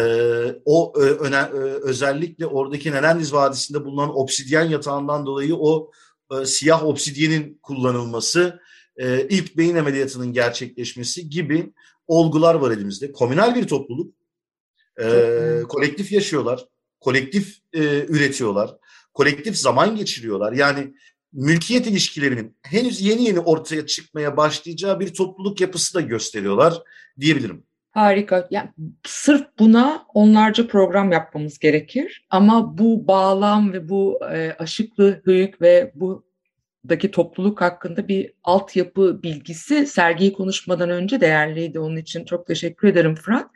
o 0.65 0.93
e, 0.97 0.99
öne, 0.99 1.35
e, 1.35 1.59
özellikle 1.83 2.45
oradaki 2.45 2.91
Nerendiz 2.91 3.33
Vadisi'nde 3.33 3.85
bulunan 3.85 4.17
obsidyen 4.17 4.63
yatağından 4.69 5.25
dolayı 5.25 5.55
o 5.55 5.91
e, 6.31 6.45
siyah 6.45 6.85
obsidyenin 6.85 7.59
kullanılması, 7.63 8.59
e, 8.97 9.27
ilk 9.27 9.57
beyin 9.57 9.75
ameliyatının 9.75 10.33
gerçekleşmesi 10.33 11.29
gibi 11.29 11.73
olgular 12.07 12.55
var 12.55 12.71
elimizde. 12.71 13.11
Komünel 13.11 13.55
bir 13.55 13.67
topluluk, 13.67 14.13
e, 15.01 15.61
kolektif 15.69 16.11
yaşıyorlar, 16.11 16.65
kolektif 16.99 17.57
e, 17.73 18.05
üretiyorlar, 18.05 18.75
kolektif 19.13 19.57
zaman 19.57 19.95
geçiriyorlar. 19.95 20.53
Yani 20.53 20.93
mülkiyet 21.35 21.87
ilişkilerinin 21.87 22.57
henüz 22.61 23.01
yeni 23.01 23.23
yeni 23.23 23.39
ortaya 23.39 23.85
çıkmaya 23.85 24.37
başlayacağı 24.37 24.99
bir 24.99 25.13
topluluk 25.13 25.61
yapısı 25.61 25.93
da 25.93 26.01
gösteriyorlar 26.01 26.73
diyebilirim. 27.19 27.63
Harika. 27.91 28.47
Yani 28.51 28.69
sırf 29.05 29.45
buna 29.59 30.05
onlarca 30.13 30.67
program 30.67 31.11
yapmamız 31.11 31.59
gerekir. 31.59 32.25
Ama 32.29 32.77
bu 32.77 33.07
bağlam 33.07 33.73
ve 33.73 33.89
bu 33.89 34.19
e, 34.31 34.55
aşıklı 34.59 35.21
höyük 35.25 35.61
ve 35.61 35.91
bu 35.95 36.25
daki 36.89 37.11
topluluk 37.11 37.61
hakkında 37.61 38.07
bir 38.07 38.33
altyapı 38.43 39.23
bilgisi 39.23 39.87
sergiyi 39.87 40.33
konuşmadan 40.33 40.89
önce 40.89 41.21
değerliydi. 41.21 41.79
Onun 41.79 41.97
için 41.97 42.25
çok 42.25 42.47
teşekkür 42.47 42.87
ederim 42.87 43.15
Fırat. 43.15 43.49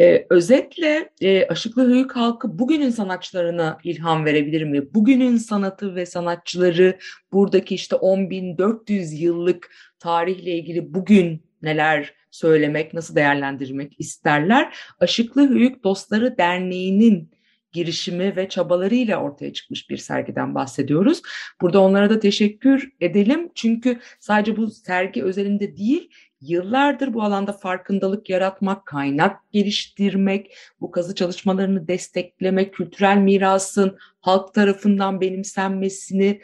Ee, 0.00 0.26
özetle 0.30 1.10
e, 1.20 1.46
Aşıklı 1.46 1.88
Höyük 1.88 2.16
halkı 2.16 2.58
bugünün 2.58 2.90
sanatçılarına 2.90 3.78
ilham 3.84 4.24
verebilir 4.24 4.62
mi? 4.62 4.94
Bugünün 4.94 5.36
sanatı 5.36 5.94
ve 5.94 6.06
sanatçıları 6.06 6.98
buradaki 7.32 7.74
işte 7.74 7.96
10.400 7.96 9.14
yıllık 9.16 9.70
tarihle 9.98 10.50
ilgili 10.50 10.94
bugün 10.94 11.46
neler 11.62 12.14
söylemek, 12.30 12.94
nasıl 12.94 13.16
değerlendirmek 13.16 14.00
isterler? 14.00 14.76
Aşıklı 15.00 15.48
Höyük 15.48 15.84
Dostları 15.84 16.38
Derneği'nin 16.38 17.30
girişimi 17.72 18.36
ve 18.36 18.48
çabalarıyla 18.48 19.22
ortaya 19.22 19.52
çıkmış 19.52 19.90
bir 19.90 19.96
sergiden 19.96 20.54
bahsediyoruz. 20.54 21.22
Burada 21.60 21.80
onlara 21.80 22.10
da 22.10 22.18
teşekkür 22.20 22.90
edelim. 23.00 23.50
Çünkü 23.54 24.00
sadece 24.20 24.56
bu 24.56 24.70
sergi 24.70 25.24
özelinde 25.24 25.76
değil, 25.76 26.10
yıllardır 26.40 27.14
bu 27.14 27.22
alanda 27.22 27.52
farkındalık 27.52 28.30
yaratmak, 28.30 28.86
kaynak 28.86 29.52
geliştirmek, 29.52 30.56
bu 30.80 30.90
kazı 30.90 31.14
çalışmalarını 31.14 31.88
desteklemek, 31.88 32.74
kültürel 32.74 33.16
mirasın 33.16 33.98
halk 34.20 34.54
tarafından 34.54 35.20
benimsenmesini 35.20 36.40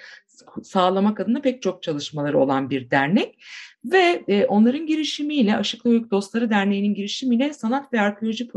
sağlamak 0.62 1.20
adına 1.20 1.40
pek 1.40 1.62
çok 1.62 1.82
çalışmaları 1.82 2.38
olan 2.38 2.70
bir 2.70 2.90
dernek. 2.90 3.38
Ve 3.84 4.24
e, 4.28 4.44
onların 4.44 4.86
girişimiyle, 4.86 5.56
Aşıklı 5.56 5.90
Höyük 5.90 6.10
Dostları 6.10 6.50
Derneği'nin 6.50 6.94
girişimiyle 6.94 7.52
Sanat 7.52 7.92
ve 7.92 8.00
Arkeoloji 8.00 8.48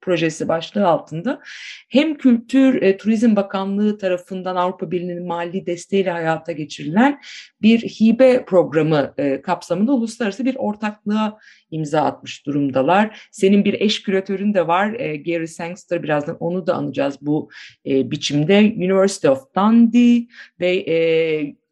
Projesi 0.00 0.48
başlığı 0.48 0.86
altında 0.86 1.40
hem 1.88 2.14
Kültür 2.14 2.82
e, 2.82 2.96
Turizm 2.96 3.36
Bakanlığı 3.36 3.98
tarafından 3.98 4.56
Avrupa 4.56 4.90
Birliği'nin 4.90 5.26
mali 5.26 5.66
desteğiyle 5.66 6.10
hayata 6.10 6.52
geçirilen 6.52 7.20
bir 7.62 7.78
hibe 7.78 8.44
programı 8.44 9.14
e, 9.18 9.42
kapsamında 9.42 9.92
uluslararası 9.92 10.44
bir 10.44 10.56
ortaklığa 10.56 11.38
imza 11.70 12.02
atmış 12.02 12.46
durumdalar. 12.46 13.28
Senin 13.30 13.64
bir 13.64 13.80
eş 13.80 14.02
küratörün 14.02 14.54
de 14.54 14.66
var, 14.66 14.94
e, 14.98 15.16
Gary 15.16 15.46
Sangster, 15.46 16.02
birazdan 16.02 16.36
onu 16.40 16.66
da 16.66 16.74
anacağız 16.74 17.18
bu 17.20 17.50
e, 17.86 18.10
biçimde. 18.10 18.58
University 18.76 19.28
of 19.28 19.54
Dundee 19.56 20.26
ve 20.60 20.76
e, 20.76 21.63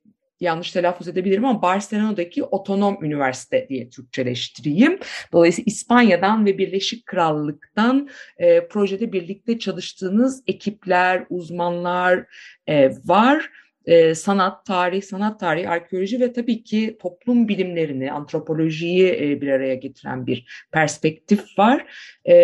yanlış 0.43 0.71
telaffuz 0.71 1.09
edebilirim 1.09 1.45
ama 1.45 1.63
Barcelona'daki 1.63 2.45
otonom 2.45 3.05
üniversite 3.05 3.67
diye 3.69 3.89
Türkçeleştireyim. 3.89 4.99
Dolayısıyla 5.33 5.65
İspanya'dan 5.67 6.47
ve 6.47 6.59
Birleşik 6.59 7.07
Krallık'tan 7.07 8.09
e, 8.39 8.69
projede 8.69 9.13
birlikte 9.13 9.59
çalıştığınız 9.59 10.43
ekipler, 10.47 11.27
uzmanlar 11.31 12.25
e, 12.67 12.91
var. 13.05 13.51
E, 13.87 14.15
sanat, 14.15 14.67
tarih, 14.67 15.03
sanat 15.03 15.41
tarihi, 15.41 15.69
arkeoloji 15.69 16.21
ve 16.21 16.33
tabii 16.33 16.63
ki 16.63 16.97
toplum 17.01 17.49
bilimlerini, 17.49 18.13
antropolojiyi 18.13 19.09
e, 19.21 19.41
bir 19.41 19.49
araya 19.49 19.75
getiren 19.75 20.27
bir 20.27 20.67
perspektif 20.73 21.59
var. 21.59 21.87
E, 22.25 22.35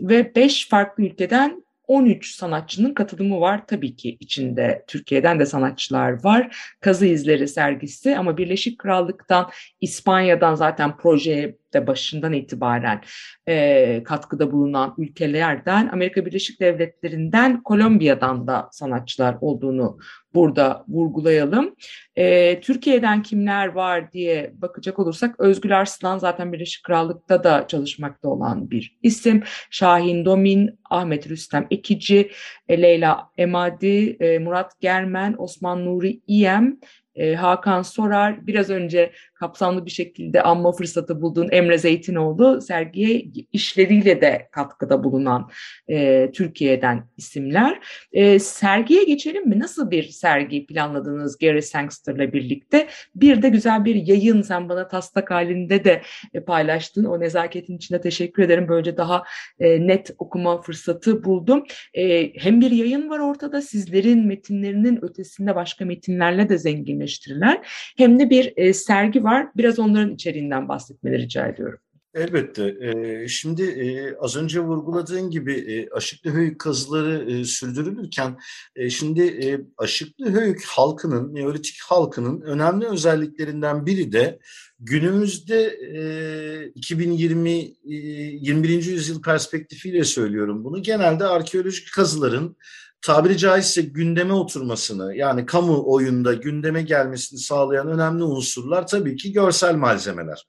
ve 0.00 0.34
beş 0.34 0.68
farklı 0.68 1.04
ülkeden 1.04 1.64
13 1.90 2.34
sanatçının 2.34 2.94
katılımı 2.94 3.40
var. 3.40 3.66
Tabii 3.66 3.96
ki 3.96 4.16
içinde 4.20 4.84
Türkiye'den 4.86 5.40
de 5.40 5.46
sanatçılar 5.46 6.24
var. 6.24 6.56
Kazı 6.80 7.06
izleri 7.06 7.48
sergisi 7.48 8.16
ama 8.16 8.36
Birleşik 8.36 8.78
Krallık'tan, 8.78 9.50
İspanya'dan 9.80 10.54
zaten 10.54 10.96
projeye 10.96 11.56
de 11.72 11.86
başından 11.86 12.32
itibaren 12.32 13.00
e, 13.48 14.02
katkıda 14.02 14.52
bulunan 14.52 14.94
ülkelerden, 14.98 15.88
Amerika 15.92 16.26
Birleşik 16.26 16.60
Devletleri'nden, 16.60 17.62
Kolombiya'dan 17.62 18.46
da 18.46 18.68
sanatçılar 18.72 19.36
olduğunu 19.40 19.98
burada 20.34 20.84
vurgulayalım. 20.88 21.74
E, 22.16 22.60
Türkiye'den 22.60 23.22
kimler 23.22 23.66
var 23.66 24.12
diye 24.12 24.52
bakacak 24.54 24.98
olursak 24.98 25.40
Özgül 25.40 25.78
Arslan 25.78 26.18
zaten 26.18 26.52
Birleşik 26.52 26.84
Krallık'ta 26.84 27.44
da 27.44 27.66
çalışmakta 27.68 28.28
olan 28.28 28.70
bir 28.70 28.98
isim. 29.02 29.42
Şahin 29.70 30.24
Domin, 30.24 30.78
Ahmet 30.90 31.28
Rüstem 31.28 31.66
Ekici, 31.70 32.30
e, 32.68 32.82
Leyla 32.82 33.30
Emadi, 33.38 34.16
e, 34.20 34.38
Murat 34.38 34.80
Germen, 34.80 35.34
Osman 35.38 35.84
Nuri 35.84 36.20
İyem, 36.26 36.78
e, 37.14 37.34
Hakan 37.34 37.82
Sorar, 37.82 38.46
biraz 38.46 38.70
önce 38.70 39.12
kapsamlı 39.40 39.86
bir 39.86 39.90
şekilde 39.90 40.42
anma 40.42 40.72
fırsatı 40.72 41.22
bulduğun 41.22 41.48
Emre 41.50 41.78
Zeytinoğlu 41.78 42.60
sergiye 42.60 43.24
işleriyle 43.52 44.20
de 44.20 44.48
katkıda 44.52 45.04
bulunan 45.04 45.50
e, 45.88 46.30
Türkiye'den 46.32 47.04
isimler. 47.16 47.78
E, 48.12 48.38
sergiye 48.38 49.04
geçelim 49.04 49.48
mi? 49.48 49.58
Nasıl 49.58 49.90
bir 49.90 50.02
sergi 50.02 50.66
planladınız 50.66 51.38
Gary 51.38 51.62
Sangster'la 51.62 52.32
birlikte? 52.32 52.86
Bir 53.14 53.42
de 53.42 53.48
güzel 53.48 53.84
bir 53.84 53.94
yayın 53.94 54.42
sen 54.42 54.68
bana 54.68 54.88
taslak 54.88 55.30
halinde 55.30 55.84
de 55.84 56.02
e, 56.34 56.40
paylaştın. 56.40 57.04
O 57.04 57.20
nezaketin 57.20 57.76
içinde 57.76 58.00
teşekkür 58.00 58.42
ederim. 58.42 58.66
Böylece 58.68 58.96
daha 58.96 59.24
e, 59.60 59.86
net 59.86 60.10
okuma 60.18 60.62
fırsatı 60.62 61.24
buldum. 61.24 61.64
E, 61.94 62.32
hem 62.34 62.60
bir 62.60 62.70
yayın 62.70 63.10
var 63.10 63.18
ortada 63.18 63.62
sizlerin 63.62 64.26
metinlerinin 64.26 65.04
ötesinde 65.04 65.54
başka 65.54 65.84
metinlerle 65.84 66.48
de 66.48 66.58
zenginleştirilen 66.58 67.62
hem 67.96 68.20
de 68.20 68.30
bir 68.30 68.52
e, 68.56 68.72
sergi 68.72 69.24
var 69.24 69.29
var. 69.30 69.48
Biraz 69.56 69.78
onların 69.78 70.14
içeriğinden 70.14 70.68
bahsetmeleri 70.68 71.22
rica 71.22 71.46
ediyorum. 71.46 71.78
Elbette. 72.14 72.76
Ee, 72.80 73.28
şimdi 73.28 73.62
e, 73.62 74.16
az 74.16 74.36
önce 74.36 74.60
vurguladığın 74.60 75.30
gibi 75.30 75.52
e, 75.54 75.90
Aşıklı 75.90 76.30
Höyük 76.30 76.60
kazıları 76.60 77.30
e, 77.30 77.44
sürdürülürken 77.44 78.38
e, 78.76 78.90
şimdi 78.90 79.22
e, 79.22 79.60
Aşıklı 79.78 80.30
Höyük 80.30 80.64
halkının, 80.64 81.34
Neolitik 81.34 81.80
halkının 81.82 82.40
önemli 82.40 82.86
özelliklerinden 82.86 83.86
biri 83.86 84.12
de 84.12 84.38
günümüzde 84.80 85.78
e, 85.94 86.72
2020 86.74 87.50
e, 87.50 87.70
21. 87.84 88.84
yüzyıl 88.84 89.22
perspektifiyle 89.22 90.04
söylüyorum 90.04 90.64
bunu. 90.64 90.82
Genelde 90.82 91.24
arkeolojik 91.24 91.92
kazıların 91.92 92.56
tabiri 93.02 93.38
caizse 93.38 93.82
gündeme 93.82 94.32
oturmasını 94.32 95.16
yani 95.16 95.46
kamu 95.46 95.82
oyunda 95.86 96.34
gündeme 96.34 96.82
gelmesini 96.82 97.40
sağlayan 97.40 97.88
önemli 97.88 98.22
unsurlar 98.22 98.86
tabii 98.86 99.16
ki 99.16 99.32
görsel 99.32 99.74
malzemeler. 99.74 100.46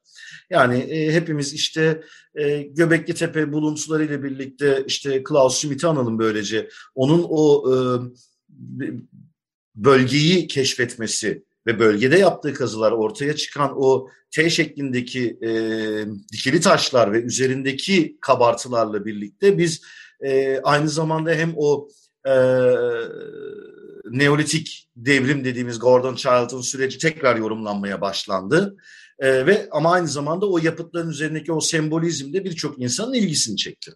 Yani 0.50 0.78
e, 0.78 1.14
hepimiz 1.14 1.54
işte 1.54 2.02
e, 2.36 2.62
Göbekli 2.62 3.14
Tepe 3.14 3.52
buluntuları 3.52 4.04
ile 4.04 4.24
birlikte 4.24 4.84
işte 4.88 5.24
Klaus 5.24 5.58
Schmidt'i 5.58 5.88
analım 5.88 6.20
böylece. 6.20 6.70
Onun 6.96 7.26
o 7.30 7.64
e, 7.72 7.76
bölgeyi 9.76 10.48
keşfetmesi 10.48 11.44
ve 11.68 11.80
bölgede 11.80 12.18
yaptığı 12.18 12.54
kazılar 12.54 12.92
ortaya 12.92 13.36
çıkan 13.36 13.72
o 13.76 14.08
T 14.32 14.50
şeklindeki 14.50 15.38
e, 15.44 15.50
dikili 16.32 16.62
taşlar 16.62 17.14
ve 17.14 17.22
üzerindeki 17.22 18.18
kabartılarla 18.22 19.06
birlikte 19.06 19.58
biz 19.58 19.82
e, 20.26 20.60
aynı 20.64 20.90
zamanda 20.90 21.32
hem 21.32 21.54
o 21.58 21.88
e, 22.28 22.34
Neolitik 24.12 24.90
devrim 24.96 25.46
dediğimiz 25.46 25.80
Gordon 25.80 26.16
Child'ın 26.16 26.62
süreci 26.62 26.98
tekrar 26.98 27.36
yorumlanmaya 27.36 28.02
başlandı. 28.02 28.78
E, 29.20 29.46
ve 29.46 29.68
ama 29.72 29.92
aynı 29.92 30.08
zamanda 30.08 30.50
o 30.50 30.58
yapıtların 30.58 31.10
üzerindeki 31.10 31.54
o 31.54 31.62
sembolizm 31.62 32.34
de 32.34 32.44
birçok 32.44 32.82
insanın 32.82 33.14
ilgisini 33.14 33.58
çekti. 33.58 33.92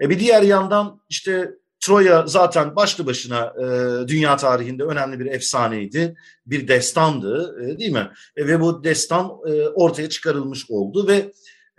E, 0.00 0.10
bir 0.10 0.20
diğer 0.20 0.42
yandan 0.42 1.00
işte 1.08 1.50
Troya 1.80 2.26
zaten 2.26 2.76
başlı 2.76 3.06
başına 3.06 3.54
e, 3.58 3.64
dünya 4.08 4.36
tarihinde 4.36 4.82
önemli 4.82 5.20
bir 5.20 5.26
efsaneydi, 5.26 6.14
bir 6.46 6.68
destandı 6.68 7.56
e, 7.62 7.78
değil 7.78 7.92
mi? 7.92 8.10
E, 8.36 8.46
ve 8.46 8.60
bu 8.60 8.84
destan 8.84 9.30
e, 9.46 9.68
ortaya 9.68 10.08
çıkarılmış 10.08 10.70
oldu 10.70 11.08
ve 11.08 11.32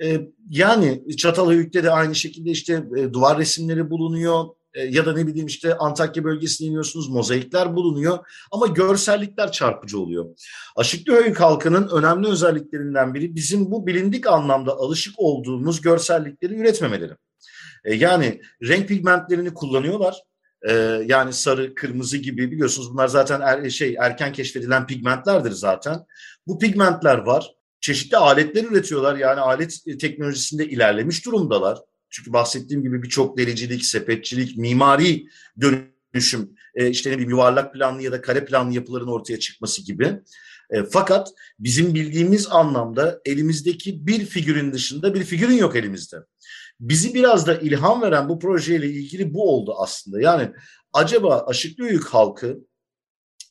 e, 0.04 0.22
yani 0.50 1.04
Çatalhöyük'te 1.18 1.84
de 1.84 1.92
aynı 1.92 2.15
şekilde 2.15 2.50
işte 2.50 2.84
e, 2.98 3.13
duvar 3.13 3.38
resimleri 3.38 3.89
bulunuyor 3.89 4.46
ya 4.89 5.05
da 5.05 5.13
ne 5.13 5.27
bileyim 5.27 5.48
işte 5.48 5.77
Antakya 5.77 6.24
bölgesine 6.24 6.67
iniyorsunuz 6.67 7.10
mozaikler 7.10 7.75
bulunuyor 7.75 8.20
ama 8.51 8.67
görsellikler 8.67 9.51
çarpıcı 9.51 10.00
oluyor. 10.00 10.25
Aşıklıhöyük 10.75 11.39
halkının 11.39 11.88
önemli 11.88 12.27
özelliklerinden 12.27 13.13
biri 13.13 13.36
bizim 13.36 13.72
bu 13.72 13.88
bilindik 13.88 14.27
anlamda 14.27 14.72
alışık 14.72 15.13
olduğumuz 15.17 15.82
görsellikleri 15.82 16.55
üretmemeleri. 16.55 17.13
E, 17.86 17.96
yani 17.96 18.41
renk 18.63 18.88
pigmentlerini 18.88 19.53
kullanıyorlar. 19.53 20.22
E, 20.70 20.74
yani 21.05 21.34
sarı, 21.34 21.75
kırmızı 21.75 22.17
gibi 22.17 22.51
biliyorsunuz 22.51 22.91
bunlar 22.91 23.08
zaten 23.08 23.41
er, 23.41 23.70
şey 23.70 23.96
erken 24.00 24.34
keşfedilen 24.34 24.88
pigmentlerdir 24.88 25.51
zaten. 25.51 26.05
Bu 26.48 26.60
pigmentler 26.60 27.17
var. 27.17 27.51
Çeşitli 27.82 28.17
aletler 28.17 28.63
üretiyorlar. 28.63 29.15
Yani 29.15 29.39
alet 29.39 29.79
teknolojisinde 30.00 30.67
ilerlemiş 30.67 31.25
durumdalar. 31.25 31.79
Çünkü 32.15 32.34
bahsettiğim 32.34 32.84
gibi 32.84 33.03
birçok 33.03 33.38
dericilik, 33.38 33.86
sepetçilik, 33.86 34.57
mimari 34.57 35.25
dönüşüm, 35.62 36.55
e, 36.75 36.89
işte 36.89 37.10
ne 37.10 37.13
bileyim 37.13 37.29
yuvarlak 37.29 37.74
planlı 37.74 38.01
ya 38.01 38.12
da 38.12 38.22
kare 38.22 38.45
planlı 38.45 38.74
yapıların 38.74 39.07
ortaya 39.07 39.39
çıkması 39.39 39.86
gibi. 39.86 40.19
E, 40.69 40.84
fakat 40.84 41.29
bizim 41.60 41.93
bildiğimiz 41.93 42.48
anlamda 42.48 43.22
elimizdeki 43.25 44.07
bir 44.07 44.25
figürün 44.25 44.74
dışında 44.74 45.13
bir 45.13 45.24
figürün 45.24 45.57
yok 45.57 45.75
elimizde. 45.75 46.17
Bizi 46.79 47.13
biraz 47.13 47.48
da 47.48 47.57
ilham 47.57 48.01
veren 48.01 48.29
bu 48.29 48.39
projeyle 48.39 48.89
ilgili 48.89 49.34
bu 49.34 49.55
oldu 49.55 49.75
aslında. 49.77 50.22
Yani 50.22 50.51
acaba 50.93 51.45
Aşıklıöyük 51.48 52.05
halkı 52.05 52.60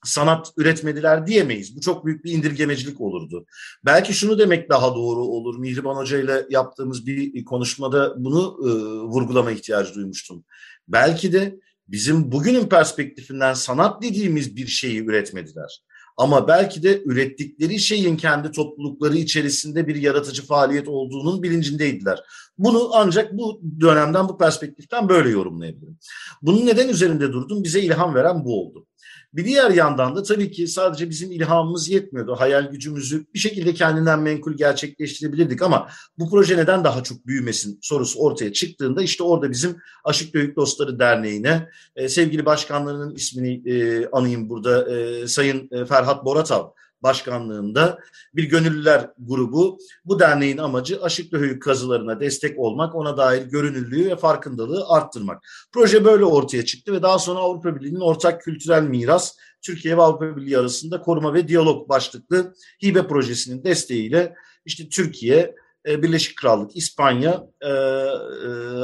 sanat 0.04 0.52
üretmediler 0.56 1.26
diyemeyiz. 1.26 1.76
Bu 1.76 1.80
çok 1.80 2.06
büyük 2.06 2.24
bir 2.24 2.32
indirgemecilik 2.32 3.00
olurdu. 3.00 3.46
Belki 3.84 4.14
şunu 4.14 4.38
demek 4.38 4.70
daha 4.70 4.94
doğru 4.94 5.20
olur. 5.20 5.58
Mihriban 5.58 5.96
Hoca 5.96 6.18
ile 6.18 6.46
yaptığımız 6.50 7.06
bir 7.06 7.44
konuşmada 7.44 8.24
bunu 8.24 8.56
e, 8.60 8.68
vurgulama 9.08 9.50
ihtiyacı 9.50 9.94
duymuştum. 9.94 10.44
Belki 10.88 11.32
de 11.32 11.60
bizim 11.88 12.32
bugünün 12.32 12.66
perspektifinden 12.66 13.54
sanat 13.54 14.02
dediğimiz 14.02 14.56
bir 14.56 14.66
şeyi 14.66 15.04
üretmediler. 15.04 15.80
Ama 16.16 16.48
belki 16.48 16.82
de 16.82 17.02
ürettikleri 17.04 17.80
şeyin 17.80 18.16
kendi 18.16 18.50
toplulukları 18.50 19.16
içerisinde 19.16 19.86
bir 19.86 19.94
yaratıcı 19.96 20.46
faaliyet 20.46 20.88
olduğunun 20.88 21.42
bilincindeydiler. 21.42 22.20
Bunu 22.58 22.90
ancak 22.92 23.32
bu 23.32 23.60
dönemden, 23.80 24.28
bu 24.28 24.38
perspektiften 24.38 25.08
böyle 25.08 25.30
yorumlayabilirim. 25.30 25.98
Bunun 26.42 26.66
neden 26.66 26.88
üzerinde 26.88 27.32
durdum? 27.32 27.64
Bize 27.64 27.80
ilham 27.80 28.14
veren 28.14 28.44
bu 28.44 28.60
oldu. 28.60 28.86
Bir 29.34 29.44
diğer 29.44 29.70
yandan 29.70 30.16
da 30.16 30.22
tabii 30.22 30.50
ki 30.50 30.68
sadece 30.68 31.10
bizim 31.10 31.32
ilhamımız 31.32 31.88
yetmiyordu. 31.88 32.36
Hayal 32.38 32.70
gücümüzü 32.70 33.26
bir 33.34 33.38
şekilde 33.38 33.74
kendinden 33.74 34.20
menkul 34.20 34.52
gerçekleştirebilirdik 34.52 35.62
ama 35.62 35.88
bu 36.18 36.30
proje 36.30 36.56
neden 36.56 36.84
daha 36.84 37.02
çok 37.02 37.26
büyümesin 37.26 37.78
sorusu 37.82 38.18
ortaya 38.18 38.52
çıktığında 38.52 39.02
işte 39.02 39.22
orada 39.22 39.50
bizim 39.50 39.76
Aşık 40.04 40.34
Büyük 40.34 40.56
Dostları 40.56 40.98
Derneği'ne 40.98 41.68
e, 41.96 42.08
sevgili 42.08 42.46
başkanlarının 42.46 43.14
ismini 43.14 43.70
e, 43.70 44.06
anayım 44.12 44.48
burada 44.48 44.96
e, 44.96 45.26
Sayın 45.28 45.68
Ferhat 45.68 46.24
Boratav 46.24 46.68
başkanlığında 47.04 47.98
bir 48.34 48.44
gönüllüler 48.44 49.10
grubu. 49.18 49.78
Bu 50.04 50.20
derneğin 50.20 50.58
amacı 50.58 51.02
Aşıklı 51.02 51.38
Höyük 51.38 51.62
kazılarına 51.62 52.20
destek 52.20 52.58
olmak, 52.58 52.94
ona 52.94 53.16
dair 53.16 53.42
görünürlüğü 53.42 54.10
ve 54.10 54.16
farkındalığı 54.16 54.84
arttırmak. 54.88 55.44
Proje 55.72 56.04
böyle 56.04 56.24
ortaya 56.24 56.64
çıktı 56.64 56.92
ve 56.92 57.02
daha 57.02 57.18
sonra 57.18 57.38
Avrupa 57.38 57.76
Birliği'nin 57.76 58.00
ortak 58.00 58.42
kültürel 58.42 58.82
miras 58.82 59.36
Türkiye 59.62 59.96
ve 59.96 60.02
Avrupa 60.02 60.36
Birliği 60.36 60.58
arasında 60.58 61.00
koruma 61.00 61.34
ve 61.34 61.48
diyalog 61.48 61.88
başlıklı 61.88 62.54
hibe 62.84 63.06
projesinin 63.06 63.64
desteğiyle 63.64 64.34
işte 64.64 64.88
Türkiye, 64.88 65.54
e, 65.88 66.02
Birleşik 66.02 66.36
Krallık, 66.36 66.76
İspanya 66.76 67.42
e, 67.60 67.68
e, 67.68 67.72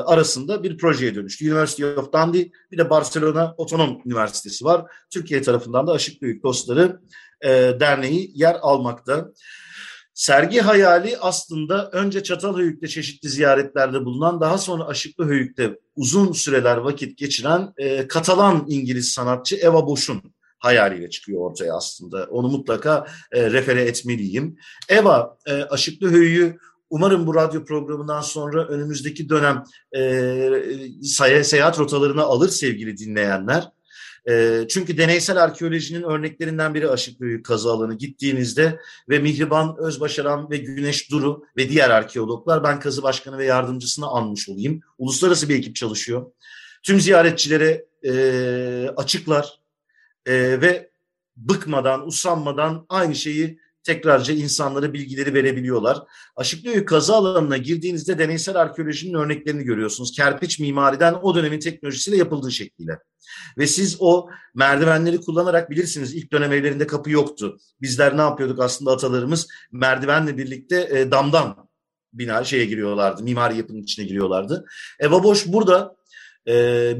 arasında 0.06 0.62
bir 0.62 0.78
projeye 0.78 1.14
dönüştü. 1.14 1.52
University 1.52 1.84
of 1.84 2.12
Dundee 2.12 2.50
bir 2.72 2.78
de 2.78 2.90
Barcelona 2.90 3.54
Otonom 3.56 4.02
Üniversitesi 4.06 4.64
var. 4.64 4.84
Türkiye 5.10 5.42
tarafından 5.42 5.86
da 5.86 5.92
Aşık 5.92 6.22
Büyük 6.22 6.42
Dostları 6.42 7.00
Derneği 7.80 8.32
yer 8.34 8.56
almakta. 8.62 9.30
Sergi 10.14 10.60
hayali 10.60 11.18
aslında 11.18 11.90
önce 11.92 12.22
Çatalhöyük'te 12.22 12.88
çeşitli 12.88 13.28
ziyaretlerde 13.28 14.04
bulunan 14.04 14.40
daha 14.40 14.58
sonra 14.58 14.86
Aşıklıhöyük'te 14.86 15.78
uzun 15.96 16.32
süreler 16.32 16.76
vakit 16.76 17.18
geçiren 17.18 17.72
e, 17.76 18.08
Katalan 18.08 18.64
İngiliz 18.68 19.10
sanatçı 19.10 19.56
Eva 19.56 19.86
Boş'un 19.86 20.22
hayaliyle 20.58 21.10
çıkıyor 21.10 21.50
ortaya 21.50 21.76
aslında. 21.76 22.26
Onu 22.30 22.48
mutlaka 22.48 23.06
e, 23.32 23.50
refere 23.50 23.82
etmeliyim. 23.82 24.56
Eva 24.88 25.38
e, 25.46 25.52
Aşıklıhöyük'ü 25.52 26.58
Umarım 26.90 27.26
bu 27.26 27.34
radyo 27.34 27.64
programından 27.64 28.20
sonra 28.20 28.66
önümüzdeki 28.66 29.28
dönem 29.28 29.64
e, 29.96 31.44
seyahat 31.44 31.78
rotalarına 31.78 32.22
alır 32.22 32.48
sevgili 32.48 32.98
dinleyenler. 32.98 33.68
E, 34.28 34.64
çünkü 34.68 34.98
deneysel 34.98 35.42
arkeolojinin 35.42 36.02
örneklerinden 36.02 36.74
biri 36.74 36.88
Aşıklıöyük 36.88 37.44
kazı 37.44 37.70
alanı 37.70 37.94
gittiğinizde 37.94 38.80
ve 39.08 39.18
Mihriban 39.18 39.76
Özbaşaran 39.78 40.50
ve 40.50 40.56
Güneş 40.56 41.10
Duru 41.10 41.44
ve 41.56 41.68
diğer 41.68 41.90
arkeologlar 41.90 42.64
ben 42.64 42.80
kazı 42.80 43.02
başkanı 43.02 43.38
ve 43.38 43.44
yardımcısını 43.44 44.06
anmış 44.06 44.48
olayım. 44.48 44.80
Uluslararası 44.98 45.48
bir 45.48 45.58
ekip 45.58 45.76
çalışıyor. 45.76 46.32
Tüm 46.82 47.00
ziyaretçilere 47.00 47.84
e, 48.04 48.90
açıklar 48.96 49.60
e, 50.26 50.32
ve 50.60 50.90
bıkmadan, 51.36 52.06
usanmadan 52.06 52.86
aynı 52.88 53.14
şeyi 53.14 53.60
tekrarca 53.90 54.34
insanlara 54.34 54.92
bilgileri 54.92 55.34
verebiliyorlar. 55.34 55.98
Aşıklıöyük 56.36 56.88
kazı 56.88 57.14
alanına 57.14 57.56
girdiğinizde 57.56 58.18
deneysel 58.18 58.56
arkeolojinin 58.56 59.14
örneklerini 59.14 59.64
görüyorsunuz. 59.64 60.12
Kerpiç 60.12 60.58
mimariden 60.58 61.14
o 61.22 61.34
dönemin 61.34 61.60
teknolojisiyle 61.60 62.16
yapıldığı 62.16 62.52
şekliyle. 62.52 62.98
Ve 63.58 63.66
siz 63.66 63.96
o 63.98 64.28
merdivenleri 64.54 65.20
kullanarak 65.20 65.70
bilirsiniz 65.70 66.14
ilk 66.14 66.32
dönem 66.32 66.52
evlerinde 66.52 66.86
kapı 66.86 67.10
yoktu. 67.10 67.58
Bizler 67.80 68.16
ne 68.16 68.20
yapıyorduk 68.20 68.60
aslında 68.60 68.92
atalarımız 68.92 69.48
merdivenle 69.72 70.38
birlikte 70.38 70.88
e, 70.90 71.10
damdan 71.10 71.68
bina 72.12 72.44
şeye 72.44 72.64
giriyorlardı. 72.64 73.22
Mimari 73.22 73.56
yapının 73.56 73.82
içine 73.82 74.04
giriyorlardı. 74.04 74.64
Eva 75.00 75.24
Boş 75.24 75.46
burada 75.46 75.96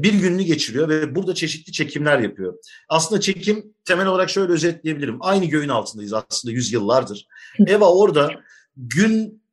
bir 0.03 0.13
gününü 0.13 0.43
geçiriyor 0.43 0.89
ve 0.89 1.15
burada 1.15 1.35
çeşitli 1.35 1.71
çekimler 1.71 2.19
yapıyor. 2.19 2.53
Aslında 2.89 3.21
çekim 3.21 3.73
temel 3.85 4.07
olarak 4.07 4.29
şöyle 4.29 4.53
özetleyebilirim. 4.53 5.17
Aynı 5.19 5.45
göğün 5.45 5.69
altındayız 5.69 6.13
aslında 6.13 6.53
yüzyıllardır. 6.53 7.27
Eva 7.67 7.93
orada 7.93 8.31
gün 8.77 9.43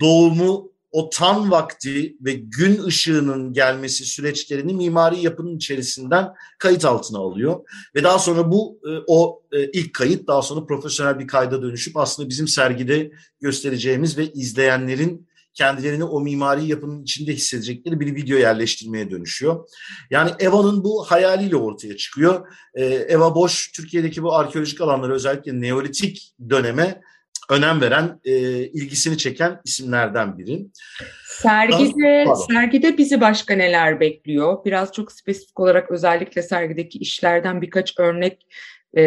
doğumu 0.00 0.70
o 0.92 1.10
tam 1.10 1.50
vakti 1.50 2.16
ve 2.20 2.32
gün 2.32 2.82
ışığının 2.82 3.52
gelmesi 3.52 4.04
süreçlerini 4.04 4.74
mimari 4.74 5.20
yapının 5.20 5.56
içerisinden 5.56 6.28
kayıt 6.58 6.84
altına 6.84 7.18
alıyor. 7.18 7.60
Ve 7.94 8.04
daha 8.04 8.18
sonra 8.18 8.50
bu 8.50 8.80
e, 8.84 8.90
o 9.06 9.42
e, 9.52 9.70
ilk 9.70 9.94
kayıt 9.94 10.26
daha 10.26 10.42
sonra 10.42 10.66
profesyonel 10.66 11.18
bir 11.18 11.26
kayda 11.26 11.62
dönüşüp 11.62 11.96
aslında 11.96 12.28
bizim 12.28 12.48
sergide 12.48 13.12
göstereceğimiz 13.40 14.18
ve 14.18 14.32
izleyenlerin 14.32 15.29
kendilerini 15.60 16.04
o 16.04 16.20
mimari 16.20 16.66
yapının 16.66 17.02
içinde 17.02 17.32
hissedecekleri 17.32 18.00
bir 18.00 18.14
video 18.14 18.38
yerleştirmeye 18.38 19.10
dönüşüyor. 19.10 19.68
Yani 20.10 20.30
Eva'nın 20.38 20.84
bu 20.84 21.04
hayaliyle 21.04 21.56
ortaya 21.56 21.96
çıkıyor. 21.96 22.48
Ee, 22.74 22.84
Eva 22.84 23.34
Boş 23.34 23.72
Türkiye'deki 23.72 24.22
bu 24.22 24.34
arkeolojik 24.34 24.80
alanları 24.80 25.14
özellikle 25.14 25.60
Neolitik 25.60 26.32
döneme 26.50 27.00
önem 27.50 27.80
veren, 27.80 28.20
e, 28.24 28.32
ilgisini 28.64 29.18
çeken 29.18 29.60
isimlerden 29.64 30.38
biri. 30.38 30.66
Sergide, 31.26 32.26
sergide 32.48 32.98
bizi 32.98 33.20
başka 33.20 33.54
neler 33.54 34.00
bekliyor? 34.00 34.64
Biraz 34.64 34.92
çok 34.92 35.12
spesifik 35.12 35.60
olarak 35.60 35.90
özellikle 35.90 36.42
sergideki 36.42 36.98
işlerden 36.98 37.62
birkaç 37.62 37.98
örnek 37.98 38.46
e, 38.94 39.04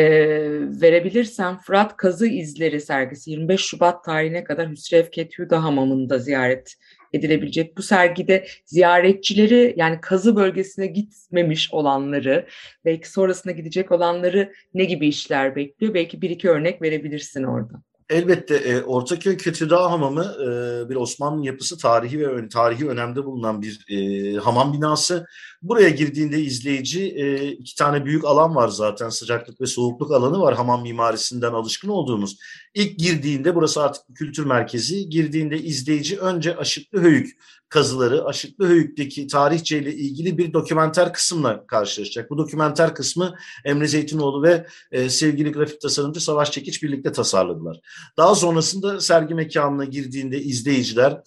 verebilirsem 0.82 1.58
Fırat 1.58 1.98
Kazı 1.98 2.28
İzleri 2.28 2.82
sergisi 2.82 3.32
25 3.32 3.62
Şubat 3.62 4.04
tarihine 4.04 4.44
kadar 4.44 4.70
Hüsrev 4.70 5.06
Ketüda 5.06 5.64
Hamamı'nda 5.64 6.20
ziyaret 6.20 6.76
edilebilecek. 7.14 7.78
Bu 7.78 7.82
sergide 7.82 8.46
ziyaretçileri 8.66 9.74
yani 9.78 10.02
kazı 10.02 10.36
bölgesine 10.36 10.88
gitmemiş 10.88 11.74
olanları, 11.74 12.48
belki 12.86 13.12
sonrasında 13.12 13.54
gidecek 13.54 13.92
olanları 13.92 14.54
ne 14.74 14.86
gibi 14.86 15.08
işler 15.08 15.56
bekliyor? 15.56 15.94
Belki 15.94 16.22
bir 16.22 16.30
iki 16.30 16.50
örnek 16.50 16.82
verebilirsin 16.82 17.44
orada. 17.44 17.74
Elbette 18.14 18.56
e, 18.56 18.82
Ortaköy 18.82 19.38
Kötüdağ 19.38 19.92
Hamamı 19.92 20.24
e, 20.24 20.90
bir 20.90 20.96
Osmanlı 20.96 21.46
yapısı 21.46 21.78
tarihi 21.78 22.20
ve 22.20 22.50
tarihi 22.50 22.90
önemde 22.90 23.26
bulunan 23.26 23.62
bir 23.62 23.86
e, 23.90 24.38
hamam 24.38 24.74
binası. 24.74 25.26
Buraya 25.62 25.90
girdiğinde 25.90 26.40
izleyici 26.40 27.04
e, 27.04 27.48
iki 27.48 27.76
tane 27.76 28.06
büyük 28.06 28.26
alan 28.26 28.56
var 28.56 28.68
zaten 28.68 29.10
sıcaklık 29.10 29.62
ve 29.62 29.66
soğukluk 29.66 30.12
alanı 30.12 30.40
var 30.40 30.56
hamam 30.56 30.82
mimarisinden 30.82 31.54
alışkın 31.54 31.90
olduğumuz. 31.90 32.38
İlk 32.74 33.00
girdiğinde 33.00 33.56
burası 33.56 33.84
artık 33.84 34.04
kültür 34.16 34.46
merkezi. 34.46 35.10
Girdiğinde 35.10 35.58
izleyici 35.58 36.20
önce 36.20 36.58
Aşıklı 36.58 37.00
Höyük 37.02 37.38
kazıları, 37.74 38.26
Aşıklı 38.26 38.68
Höyük'teki 38.68 39.28
tarihçeyle 39.28 39.94
ilgili 39.94 40.38
bir 40.38 40.54
dokümenter 40.54 41.14
kısımla 41.14 41.68
karşılaşacak. 41.68 42.30
Bu 42.30 42.38
dokümenter 42.38 42.96
kısmı 42.96 43.36
Emre 43.66 43.88
Zeytinoğlu 43.88 44.44
ve 44.44 44.68
e, 44.92 45.10
sevgili 45.10 45.52
grafik 45.52 45.82
tasarımcı 45.82 46.20
Savaş 46.20 46.52
Çekiç 46.52 46.84
birlikte 46.84 47.12
tasarladılar. 47.12 47.80
Daha 48.18 48.36
sonrasında 48.36 49.02
sergi 49.02 49.34
mekanına 49.34 49.86
girdiğinde 49.86 50.42
izleyiciler 50.42 51.22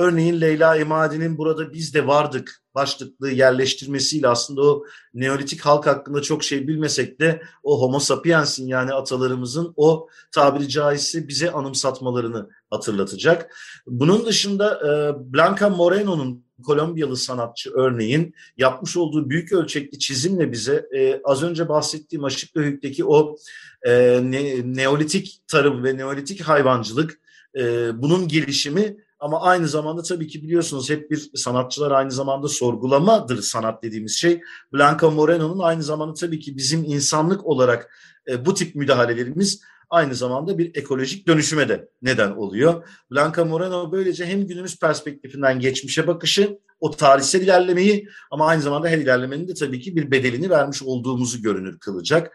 Örneğin 0.00 0.40
Leyla 0.40 0.76
Emadi'nin 0.76 1.38
burada 1.38 1.72
biz 1.72 1.94
de 1.94 2.06
vardık 2.06 2.62
başlıklı 2.74 3.30
yerleştirmesiyle 3.30 4.28
aslında 4.28 4.62
o 4.62 4.84
Neolitik 5.14 5.60
halk 5.60 5.86
hakkında 5.86 6.22
çok 6.22 6.44
şey 6.44 6.68
bilmesek 6.68 7.20
de 7.20 7.42
o 7.62 7.82
homo 7.82 7.98
sapiens'in 7.98 8.66
yani 8.66 8.92
atalarımızın 8.92 9.72
o 9.76 10.08
tabiri 10.32 10.68
caizse 10.68 11.28
bize 11.28 11.52
anımsatmalarını 11.52 12.50
hatırlatacak. 12.70 13.56
Bunun 13.86 14.26
dışında 14.26 14.74
e, 14.74 14.90
Blanca 15.32 15.68
Moreno'nun 15.68 16.44
Kolombiyalı 16.62 17.16
sanatçı 17.16 17.70
örneğin 17.74 18.34
yapmış 18.56 18.96
olduğu 18.96 19.30
büyük 19.30 19.52
ölçekli 19.52 19.98
çizimle 19.98 20.52
bize 20.52 20.88
e, 20.96 21.20
az 21.24 21.42
önce 21.42 21.68
bahsettiğim 21.68 22.24
Aşıklıhük'teki 22.24 23.04
o 23.04 23.36
e, 23.82 24.20
ne, 24.22 24.74
Neolitik 24.76 25.40
tarım 25.48 25.84
ve 25.84 25.96
Neolitik 25.96 26.40
hayvancılık 26.40 27.20
e, 27.58 27.90
bunun 28.02 28.28
gelişimi 28.28 28.96
ama 29.20 29.40
aynı 29.40 29.68
zamanda 29.68 30.02
tabii 30.02 30.26
ki 30.26 30.42
biliyorsunuz 30.42 30.90
hep 30.90 31.10
bir 31.10 31.30
sanatçılar 31.34 31.90
aynı 31.90 32.10
zamanda 32.10 32.48
sorgulamadır 32.48 33.42
sanat 33.42 33.82
dediğimiz 33.82 34.16
şey. 34.16 34.40
Blanca 34.72 35.10
Moreno'nun 35.10 35.58
aynı 35.58 35.82
zamanda 35.82 36.14
tabii 36.14 36.40
ki 36.40 36.56
bizim 36.56 36.84
insanlık 36.84 37.46
olarak 37.46 37.90
e, 38.28 38.46
bu 38.46 38.54
tip 38.54 38.74
müdahalelerimiz 38.74 39.62
aynı 39.90 40.14
zamanda 40.14 40.58
bir 40.58 40.74
ekolojik 40.74 41.26
dönüşüme 41.26 41.68
de 41.68 41.88
neden 42.02 42.30
oluyor. 42.30 42.88
Blanca 43.10 43.44
Moreno 43.44 43.92
böylece 43.92 44.26
hem 44.26 44.46
günümüz 44.46 44.78
perspektifinden 44.78 45.60
geçmişe 45.60 46.06
bakışı, 46.06 46.58
o 46.80 46.90
tarihsel 46.90 47.42
ilerlemeyi 47.42 48.08
ama 48.30 48.46
aynı 48.46 48.62
zamanda 48.62 48.88
her 48.88 48.98
ilerlemenin 48.98 49.48
de 49.48 49.54
tabii 49.54 49.80
ki 49.80 49.96
bir 49.96 50.10
bedelini 50.10 50.50
vermiş 50.50 50.82
olduğumuzu 50.82 51.42
görünür 51.42 51.78
kılacak. 51.78 52.32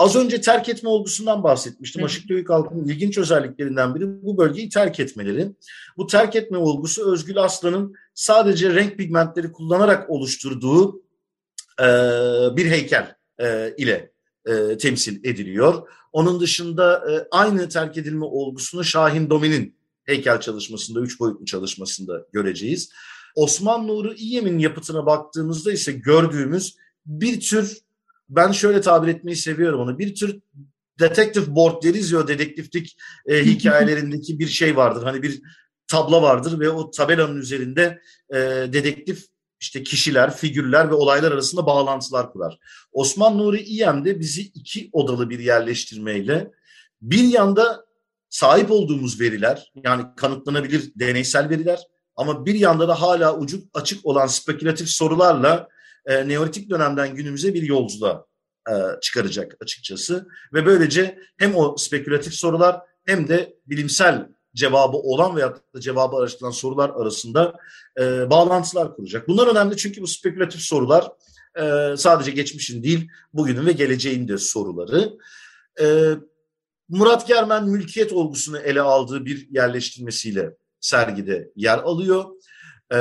Az 0.00 0.16
önce 0.16 0.40
terk 0.40 0.68
etme 0.68 0.88
olgusundan 0.88 1.42
bahsetmiştim. 1.42 2.04
Aşık 2.04 2.28
Dövük 2.28 2.50
halkının 2.50 2.88
ilginç 2.88 3.18
özelliklerinden 3.18 3.94
biri 3.94 4.22
bu 4.22 4.38
bölgeyi 4.38 4.68
terk 4.68 5.00
etmeleri. 5.00 5.52
Bu 5.96 6.06
terk 6.06 6.36
etme 6.36 6.58
olgusu 6.58 7.12
Özgül 7.12 7.38
Aslan'ın 7.38 7.94
sadece 8.14 8.74
renk 8.74 8.98
pigmentleri 8.98 9.52
kullanarak 9.52 10.10
oluşturduğu 10.10 11.02
e, 11.80 11.86
bir 12.56 12.66
heykel 12.66 13.14
e, 13.40 13.74
ile 13.78 14.12
e, 14.46 14.78
temsil 14.78 15.24
ediliyor. 15.24 15.88
Onun 16.12 16.40
dışında 16.40 17.12
e, 17.12 17.28
aynı 17.30 17.68
terk 17.68 17.96
edilme 17.96 18.24
olgusunu 18.24 18.84
Şahin 18.84 19.30
Domin'in 19.30 19.76
heykel 20.04 20.40
çalışmasında, 20.40 21.00
üç 21.00 21.20
boyutlu 21.20 21.44
çalışmasında 21.44 22.26
göreceğiz. 22.32 22.92
Osman 23.34 23.88
Nuri 23.88 24.14
İyem'in 24.14 24.58
yapıtına 24.58 25.06
baktığımızda 25.06 25.72
ise 25.72 25.92
gördüğümüz 25.92 26.76
bir 27.06 27.40
tür 27.40 27.89
ben 28.30 28.52
şöyle 28.52 28.80
tabir 28.80 29.08
etmeyi 29.08 29.36
seviyorum 29.36 29.80
onu. 29.80 29.98
Bir 29.98 30.14
tür 30.14 30.40
detective 31.00 31.54
board 31.54 31.82
deriz 31.82 32.12
ya 32.12 32.28
dedektiflik 32.28 32.96
e, 33.26 33.44
hikayelerindeki 33.44 34.38
bir 34.38 34.46
şey 34.46 34.76
vardır. 34.76 35.02
Hani 35.02 35.22
bir 35.22 35.42
tabla 35.86 36.22
vardır 36.22 36.60
ve 36.60 36.70
o 36.70 36.90
tabelanın 36.90 37.36
üzerinde 37.36 38.00
e, 38.30 38.36
dedektif 38.72 39.26
işte 39.60 39.82
kişiler, 39.82 40.36
figürler 40.36 40.90
ve 40.90 40.94
olaylar 40.94 41.32
arasında 41.32 41.66
bağlantılar 41.66 42.32
kurar. 42.32 42.58
Osman 42.92 43.38
Nuri 43.38 43.62
İyem 43.62 44.04
de 44.04 44.20
bizi 44.20 44.42
iki 44.42 44.90
odalı 44.92 45.30
bir 45.30 45.38
yerleştirmeyle 45.38 46.50
bir 47.02 47.24
yanda 47.24 47.84
sahip 48.28 48.70
olduğumuz 48.70 49.20
veriler 49.20 49.72
yani 49.84 50.04
kanıtlanabilir 50.16 50.92
deneysel 50.96 51.48
veriler 51.48 51.80
ama 52.16 52.46
bir 52.46 52.54
yanda 52.54 52.88
da 52.88 53.00
hala 53.00 53.38
ucu 53.38 53.62
açık 53.74 54.06
olan 54.06 54.26
spekülatif 54.26 54.88
sorularla 54.88 55.68
e, 56.10 56.28
Neolitik 56.28 56.70
dönemden 56.70 57.14
günümüze 57.14 57.54
bir 57.54 57.62
yolculuğa 57.62 58.26
e, 58.68 58.74
çıkaracak 59.00 59.56
açıkçası. 59.60 60.28
Ve 60.54 60.66
böylece 60.66 61.18
hem 61.36 61.56
o 61.56 61.76
spekülatif 61.76 62.34
sorular 62.34 62.80
hem 63.06 63.28
de 63.28 63.56
bilimsel 63.66 64.28
cevabı 64.54 64.96
olan 64.96 65.36
veya 65.36 65.54
da 65.54 65.80
cevabı 65.80 66.16
araştırılan 66.16 66.50
sorular 66.50 66.90
arasında 66.90 67.54
e, 68.00 68.30
bağlantılar 68.30 68.96
kuracak. 68.96 69.28
Bunlar 69.28 69.46
önemli 69.46 69.76
çünkü 69.76 70.02
bu 70.02 70.06
spekülatif 70.06 70.60
sorular 70.60 71.08
e, 71.60 71.96
sadece 71.96 72.30
geçmişin 72.30 72.82
değil 72.82 73.10
bugünün 73.32 73.66
ve 73.66 73.72
geleceğin 73.72 74.28
de 74.28 74.38
soruları. 74.38 75.12
E, 75.80 76.14
Murat 76.88 77.26
Germen 77.26 77.68
mülkiyet 77.68 78.12
olgusunu 78.12 78.58
ele 78.58 78.80
aldığı 78.80 79.24
bir 79.24 79.48
yerleştirmesiyle 79.50 80.56
sergide 80.80 81.50
yer 81.56 81.78
alıyor. 81.78 82.24
Ee, 82.92 82.96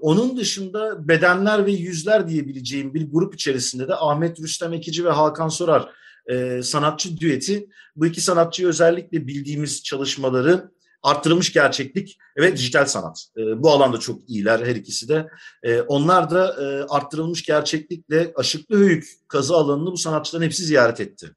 onun 0.00 0.36
dışında 0.36 1.08
bedenler 1.08 1.66
ve 1.66 1.72
yüzler 1.72 2.28
diyebileceğim 2.28 2.94
bir 2.94 3.10
grup 3.10 3.34
içerisinde 3.34 3.88
de 3.88 3.94
Ahmet 3.94 4.40
Rüstem 4.40 4.72
Ekici 4.72 5.04
ve 5.04 5.10
Hakan 5.10 5.48
Sorar 5.48 5.88
e, 6.30 6.62
sanatçı 6.62 7.20
düeti. 7.20 7.68
Bu 7.96 8.06
iki 8.06 8.20
sanatçıyı 8.20 8.68
özellikle 8.68 9.26
bildiğimiz 9.26 9.82
çalışmaları 9.82 10.70
arttırılmış 11.02 11.52
gerçeklik 11.52 12.18
ve 12.36 12.56
dijital 12.56 12.86
sanat. 12.86 13.26
E, 13.36 13.62
bu 13.62 13.70
alanda 13.70 13.98
çok 13.98 14.30
iyiler 14.30 14.66
her 14.66 14.76
ikisi 14.76 15.08
de. 15.08 15.28
E, 15.62 15.80
onlar 15.80 16.30
da 16.30 16.56
e, 16.62 16.86
arttırılmış 16.88 17.42
gerçeklikle 17.44 18.32
Aşıklı 18.36 18.76
Höyük 18.76 19.06
kazı 19.28 19.54
alanını 19.54 19.92
bu 19.92 19.96
sanatçıların 19.96 20.44
hepsi 20.44 20.64
ziyaret 20.64 21.00
etti. 21.00 21.30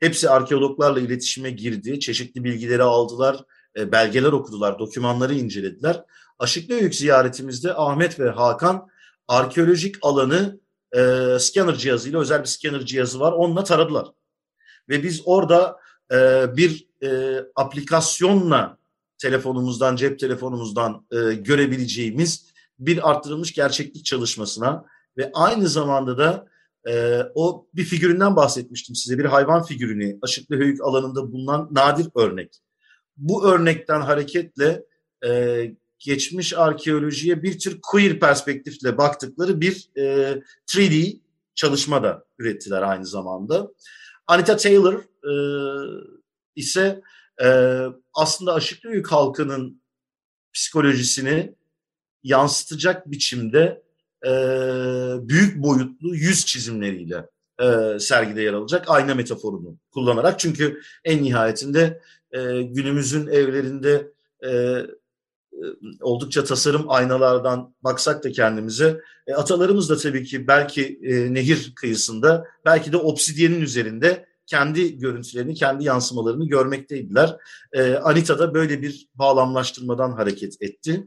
Hepsi 0.00 0.30
arkeologlarla 0.30 1.00
iletişime 1.00 1.50
girdi, 1.50 2.00
çeşitli 2.00 2.44
bilgileri 2.44 2.82
aldılar, 2.82 3.36
e, 3.78 3.92
belgeler 3.92 4.32
okudular, 4.32 4.78
dokümanları 4.78 5.34
incelediler. 5.34 6.02
Aşıklıöyük 6.38 6.94
ziyaretimizde 6.94 7.74
Ahmet 7.74 8.20
ve 8.20 8.30
Hakan 8.30 8.88
arkeolojik 9.28 9.96
alanı 10.02 10.60
e, 10.92 11.00
scanner 11.38 11.74
cihazıyla 11.74 12.20
özel 12.20 12.40
bir 12.40 12.46
scanner 12.46 12.86
cihazı 12.86 13.20
var. 13.20 13.32
Onunla 13.32 13.64
taradılar. 13.64 14.08
Ve 14.88 15.02
biz 15.02 15.22
orada 15.24 15.80
e, 16.12 16.46
bir 16.56 16.88
e, 17.02 17.40
aplikasyonla 17.56 18.78
telefonumuzdan, 19.18 19.96
cep 19.96 20.18
telefonumuzdan 20.18 21.06
e, 21.12 21.34
görebileceğimiz 21.34 22.46
bir 22.78 23.10
arttırılmış 23.10 23.52
gerçeklik 23.52 24.04
çalışmasına 24.04 24.84
ve 25.16 25.30
aynı 25.34 25.68
zamanda 25.68 26.18
da 26.18 26.46
e, 26.88 27.22
o 27.34 27.66
bir 27.74 27.84
figüründen 27.84 28.36
bahsetmiştim 28.36 28.94
size. 28.94 29.18
Bir 29.18 29.24
hayvan 29.24 29.62
figürünü 29.62 30.18
Aşıklı 30.22 30.56
Höyük 30.56 30.84
alanında 30.84 31.32
bulunan 31.32 31.68
nadir 31.70 32.08
örnek. 32.14 32.60
Bu 33.16 33.46
örnekten 33.46 34.00
hareketle 34.00 34.84
e, 35.26 35.62
geçmiş 35.98 36.54
arkeolojiye 36.54 37.42
bir 37.42 37.58
tür 37.58 37.78
queer 37.82 38.20
perspektifle 38.20 38.98
baktıkları 38.98 39.60
bir 39.60 39.88
e, 39.96 40.02
3D 40.66 41.20
çalışma 41.54 42.02
da 42.02 42.24
ürettiler 42.38 42.82
aynı 42.82 43.06
zamanda. 43.06 43.72
Anita 44.26 44.56
Taylor 44.56 44.94
e, 45.24 45.32
ise 46.56 47.02
e, 47.42 47.48
aslında 48.14 48.54
Aşıklı 48.54 48.90
Yük 48.90 49.12
halkının 49.12 49.82
psikolojisini 50.54 51.54
yansıtacak 52.22 53.10
biçimde 53.10 53.82
e, 54.26 54.30
büyük 55.28 55.62
boyutlu 55.62 56.14
yüz 56.14 56.46
çizimleriyle 56.46 57.26
e, 57.60 57.98
sergide 57.98 58.42
yer 58.42 58.52
alacak 58.52 58.90
ayna 58.90 59.14
metaforunu 59.14 59.78
kullanarak. 59.90 60.40
Çünkü 60.40 60.80
en 61.04 61.22
nihayetinde 61.22 62.00
e, 62.32 62.62
günümüzün 62.62 63.26
evlerinde 63.26 64.12
e, 64.46 64.80
oldukça 66.00 66.44
tasarım 66.44 66.90
aynalardan 66.90 67.74
baksak 67.84 68.24
da 68.24 68.32
kendimize 68.32 69.00
e, 69.26 69.34
atalarımız 69.34 69.90
da 69.90 69.96
tabii 69.96 70.24
ki 70.24 70.48
belki 70.48 71.00
e, 71.02 71.34
nehir 71.34 71.72
kıyısında 71.74 72.44
belki 72.64 72.92
de 72.92 72.96
obsidyenin 72.96 73.60
üzerinde 73.60 74.26
kendi 74.46 74.98
görüntülerini, 74.98 75.54
kendi 75.54 75.84
yansımalarını 75.84 76.48
görmekteydiler. 76.48 77.36
E, 77.72 77.94
Anita 77.94 78.38
da 78.38 78.54
böyle 78.54 78.82
bir 78.82 79.08
bağlamlaştırmadan 79.14 80.12
hareket 80.12 80.62
etti. 80.62 81.06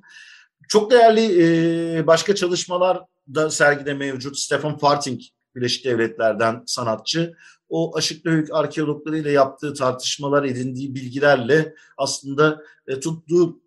Çok 0.68 0.92
değerli 0.92 1.44
e, 1.44 2.08
başka 2.08 2.36
çalışmalar 2.36 3.00
da 3.36 3.50
sergide 3.50 3.94
mevcut. 3.94 4.38
Stefan 4.38 4.78
Farting 4.78 5.22
Birleşik 5.56 5.86
Devletler'den 5.86 6.64
sanatçı. 6.66 7.34
O 7.70 7.98
Aşıklı 7.98 8.32
Höyük 8.32 8.54
arkeologlarıyla 8.54 9.32
yaptığı 9.32 9.74
tartışmalar, 9.74 10.44
edindiği 10.44 10.96
bilgilerle 10.96 11.76
aslında 11.98 12.64
e, 12.88 13.00
tuttuğu 13.00 13.60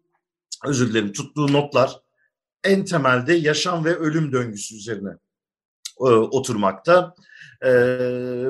özür 0.67 0.91
dilerim 0.91 1.13
tuttuğu 1.13 1.53
notlar 1.53 2.01
en 2.65 2.85
temelde 2.85 3.33
yaşam 3.33 3.85
ve 3.85 3.97
ölüm 3.97 4.33
döngüsü 4.33 4.77
üzerine 4.77 5.11
e, 6.01 6.05
oturmakta. 6.05 7.15
E, 7.63 7.73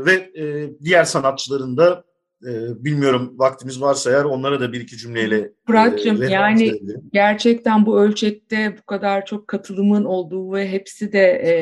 ve 0.05 0.13
e, 0.13 0.71
diğer 0.85 1.05
sanatçıların 1.05 1.77
da 1.77 2.05
e, 2.47 2.85
bilmiyorum 2.85 3.35
vaktimiz 3.37 3.81
varsa 3.81 4.11
eğer 4.11 4.25
onlara 4.25 4.61
da 4.61 4.73
bir 4.73 4.81
iki 4.81 4.97
cümleyle 4.97 5.37
e, 5.39 6.09
yani 6.09 6.21
referans 6.21 6.61
verelim. 6.61 7.11
gerçekten 7.13 7.87
bu 7.87 8.01
ölçekte 8.01 8.77
bu 8.79 8.87
kadar 8.87 9.27
çok 9.27 9.49
katılımın 9.49 10.05
olduğu 10.05 10.53
ve 10.53 10.69
hepsi 10.69 11.13
de 11.13 11.27
e, 11.27 11.53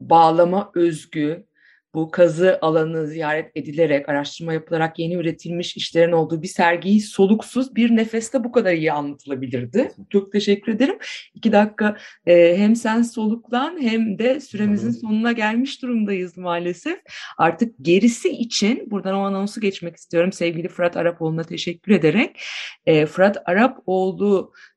bağlama 0.00 0.70
özgü, 0.74 1.46
bu 1.94 2.10
kazı 2.10 2.58
alanı 2.62 3.06
ziyaret 3.06 3.52
edilerek, 3.54 4.08
araştırma 4.08 4.52
yapılarak 4.52 4.98
yeni 4.98 5.14
üretilmiş 5.14 5.76
işlerin 5.76 6.12
olduğu 6.12 6.42
bir 6.42 6.48
sergiyi 6.48 7.00
soluksuz 7.00 7.76
bir 7.76 7.96
nefeste 7.96 8.44
bu 8.44 8.52
kadar 8.52 8.72
iyi 8.72 8.92
anlatılabilirdi. 8.92 9.90
Çok 10.10 10.32
teşekkür 10.32 10.72
ederim. 10.72 10.98
İki 11.34 11.52
dakika 11.52 11.96
e, 12.26 12.56
hem 12.58 12.76
sen 12.76 13.02
soluklan 13.02 13.82
hem 13.82 14.18
de 14.18 14.40
süremizin 14.40 14.90
sonuna 14.90 15.32
gelmiş 15.32 15.82
durumdayız 15.82 16.36
maalesef. 16.36 16.98
Artık 17.38 17.74
gerisi 17.82 18.28
için 18.28 18.90
buradan 18.90 19.14
o 19.14 19.20
anonsu 19.20 19.60
geçmek 19.60 19.96
istiyorum. 19.96 20.32
Sevgili 20.32 20.68
Fırat 20.68 20.96
Arapoğlu'na 20.96 21.44
teşekkür 21.44 21.92
ederek. 21.92 22.40
E, 22.86 23.06
Fırat 23.06 23.36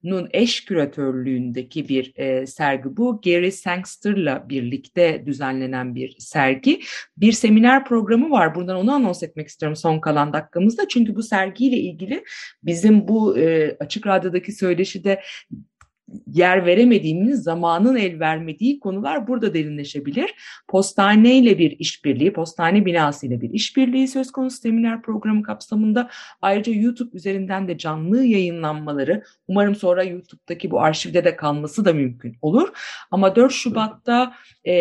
Arapoğlu'nun 0.03 0.29
eş 0.33 0.65
küratörlüğündeki 0.65 1.89
bir 1.89 2.13
e, 2.15 2.47
sergi 2.47 2.97
bu. 2.97 3.21
Gary 3.25 3.51
Sangster'la 3.51 4.49
birlikte 4.49 5.23
düzenlenen 5.25 5.95
bir 5.95 6.15
sergi. 6.19 6.81
Bir 7.17 7.31
seminer 7.31 7.85
programı 7.85 8.31
var. 8.31 8.55
Buradan 8.55 8.77
onu 8.77 8.93
anons 8.93 9.23
etmek 9.23 9.47
istiyorum 9.47 9.75
son 9.75 9.99
kalan 9.99 10.33
dakikamızda. 10.33 10.87
Çünkü 10.87 11.15
bu 11.15 11.23
sergiyle 11.23 11.77
ilgili 11.77 12.23
bizim 12.63 13.07
bu 13.07 13.37
e, 13.37 13.77
Açık 13.79 14.07
Radyo'daki 14.07 14.51
söyleşide 14.51 15.21
yer 16.27 16.65
veremediğimiz, 16.65 17.43
zamanın 17.43 17.95
el 17.95 18.19
vermediği 18.19 18.79
konular 18.79 19.27
burada 19.27 19.53
derinleşebilir. 19.53 20.35
Postane 20.67 21.37
ile 21.37 21.57
bir 21.57 21.71
işbirliği, 21.79 22.33
postane 22.33 22.85
binası 22.85 23.27
ile 23.27 23.41
bir 23.41 23.49
işbirliği 23.49 24.07
söz 24.07 24.31
konusu 24.31 24.57
seminer 24.57 25.01
programı 25.01 25.43
kapsamında. 25.43 26.09
Ayrıca 26.41 26.73
YouTube 26.73 27.17
üzerinden 27.17 27.67
de 27.67 27.77
canlı 27.77 28.23
yayınlanmaları, 28.23 29.23
umarım 29.47 29.75
sonra 29.75 30.03
YouTube'daki 30.03 30.71
bu 30.71 30.81
arşivde 30.81 31.25
de 31.25 31.35
kalması 31.35 31.85
da 31.85 31.93
mümkün 31.93 32.37
olur. 32.41 32.69
Ama 33.11 33.35
4 33.35 33.51
Şubat'ta 33.51 34.33
e, 34.63 34.73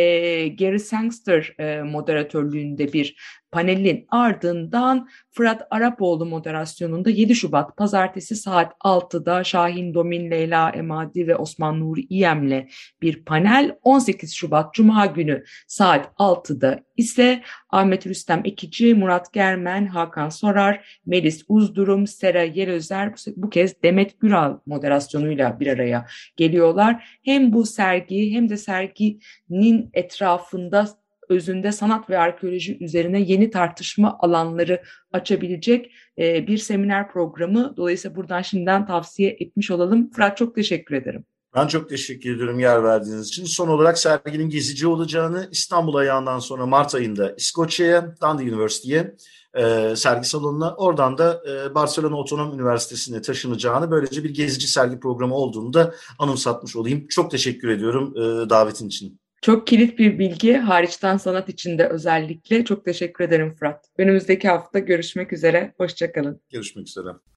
Gary 0.48 0.78
Sangster 0.78 1.54
e, 1.58 1.82
moderatörlüğünde 1.82 2.92
bir 2.92 3.16
panelin 3.52 4.06
ardından 4.08 5.08
Fırat 5.30 5.66
Arapoğlu 5.70 6.26
moderasyonunda 6.26 7.10
7 7.10 7.34
Şubat 7.34 7.76
pazartesi 7.76 8.36
saat 8.36 8.72
6'da 8.84 9.44
Şahin 9.44 9.94
Domin, 9.94 10.30
Leyla 10.30 10.70
Emadi 10.70 11.26
ve 11.26 11.36
Osman 11.36 11.80
Nuri 11.80 12.00
İyem'le 12.00 12.68
bir 13.02 13.24
panel. 13.24 13.76
18 13.82 14.34
Şubat 14.34 14.74
Cuma 14.74 15.06
günü 15.06 15.44
saat 15.66 16.12
6'da 16.18 16.80
ise 16.96 17.42
Ahmet 17.70 18.06
Rüstem 18.06 18.42
Ekici, 18.44 18.94
Murat 18.94 19.32
Germen, 19.32 19.86
Hakan 19.86 20.28
Sorar, 20.28 21.00
Melis 21.06 21.44
Uzdurum, 21.48 22.06
Sera 22.06 22.42
Yerözer 22.42 23.14
bu, 23.36 23.50
kez 23.50 23.82
Demet 23.82 24.20
Güral 24.20 24.58
moderasyonuyla 24.66 25.60
bir 25.60 25.66
araya 25.66 26.06
geliyorlar. 26.36 27.18
Hem 27.24 27.52
bu 27.52 27.66
sergi 27.66 28.32
hem 28.32 28.48
de 28.48 28.56
serginin 28.56 29.90
etrafında 29.92 30.88
özünde 31.28 31.72
sanat 31.72 32.10
ve 32.10 32.18
arkeoloji 32.18 32.84
üzerine 32.84 33.20
yeni 33.20 33.50
tartışma 33.50 34.18
alanları 34.20 34.82
açabilecek 35.12 35.92
e, 36.18 36.46
bir 36.46 36.58
seminer 36.58 37.12
programı. 37.12 37.74
Dolayısıyla 37.76 38.16
buradan 38.16 38.42
şimdiden 38.42 38.86
tavsiye 38.86 39.36
etmiş 39.40 39.70
olalım. 39.70 40.10
Fırat 40.10 40.36
çok 40.36 40.54
teşekkür 40.54 40.94
ederim. 40.94 41.24
Ben 41.54 41.66
çok 41.66 41.88
teşekkür 41.88 42.36
ediyorum 42.36 42.60
yer 42.60 42.84
verdiğiniz 42.84 43.28
için. 43.28 43.44
Son 43.44 43.68
olarak 43.68 43.98
serginin 43.98 44.48
gezici 44.48 44.86
olacağını 44.86 45.48
İstanbul 45.50 45.94
ayağından 45.94 46.38
sonra 46.38 46.66
Mart 46.66 46.94
ayında 46.94 47.34
İskoçya'ya, 47.36 48.14
Dundee 48.22 48.44
Üniversitesi'ye 48.44 49.14
e, 49.54 49.96
sergi 49.96 50.28
salonuna 50.28 50.74
oradan 50.74 51.18
da 51.18 51.42
e, 51.48 51.74
Barcelona 51.74 52.16
Otonom 52.16 52.54
Üniversitesi'ne 52.54 53.22
taşınacağını 53.22 53.90
böylece 53.90 54.24
bir 54.24 54.34
gezici 54.34 54.68
sergi 54.68 55.00
programı 55.00 55.34
olduğunu 55.34 55.72
da 55.72 55.94
anımsatmış 56.18 56.76
olayım. 56.76 57.08
Çok 57.08 57.30
teşekkür 57.30 57.68
ediyorum 57.68 58.14
e, 58.16 58.50
davetin 58.50 58.88
için. 58.88 59.21
Çok 59.42 59.66
kilit 59.66 59.98
bir 59.98 60.18
bilgi 60.18 60.56
hariçten 60.56 61.16
sanat 61.16 61.48
içinde 61.48 61.88
özellikle. 61.88 62.64
Çok 62.64 62.84
teşekkür 62.84 63.24
ederim 63.24 63.54
Fırat. 63.54 63.84
Önümüzdeki 63.98 64.48
hafta 64.48 64.78
görüşmek 64.78 65.32
üzere. 65.32 65.74
Hoşçakalın. 65.76 66.40
Görüşmek 66.50 66.88
üzere. 66.88 67.08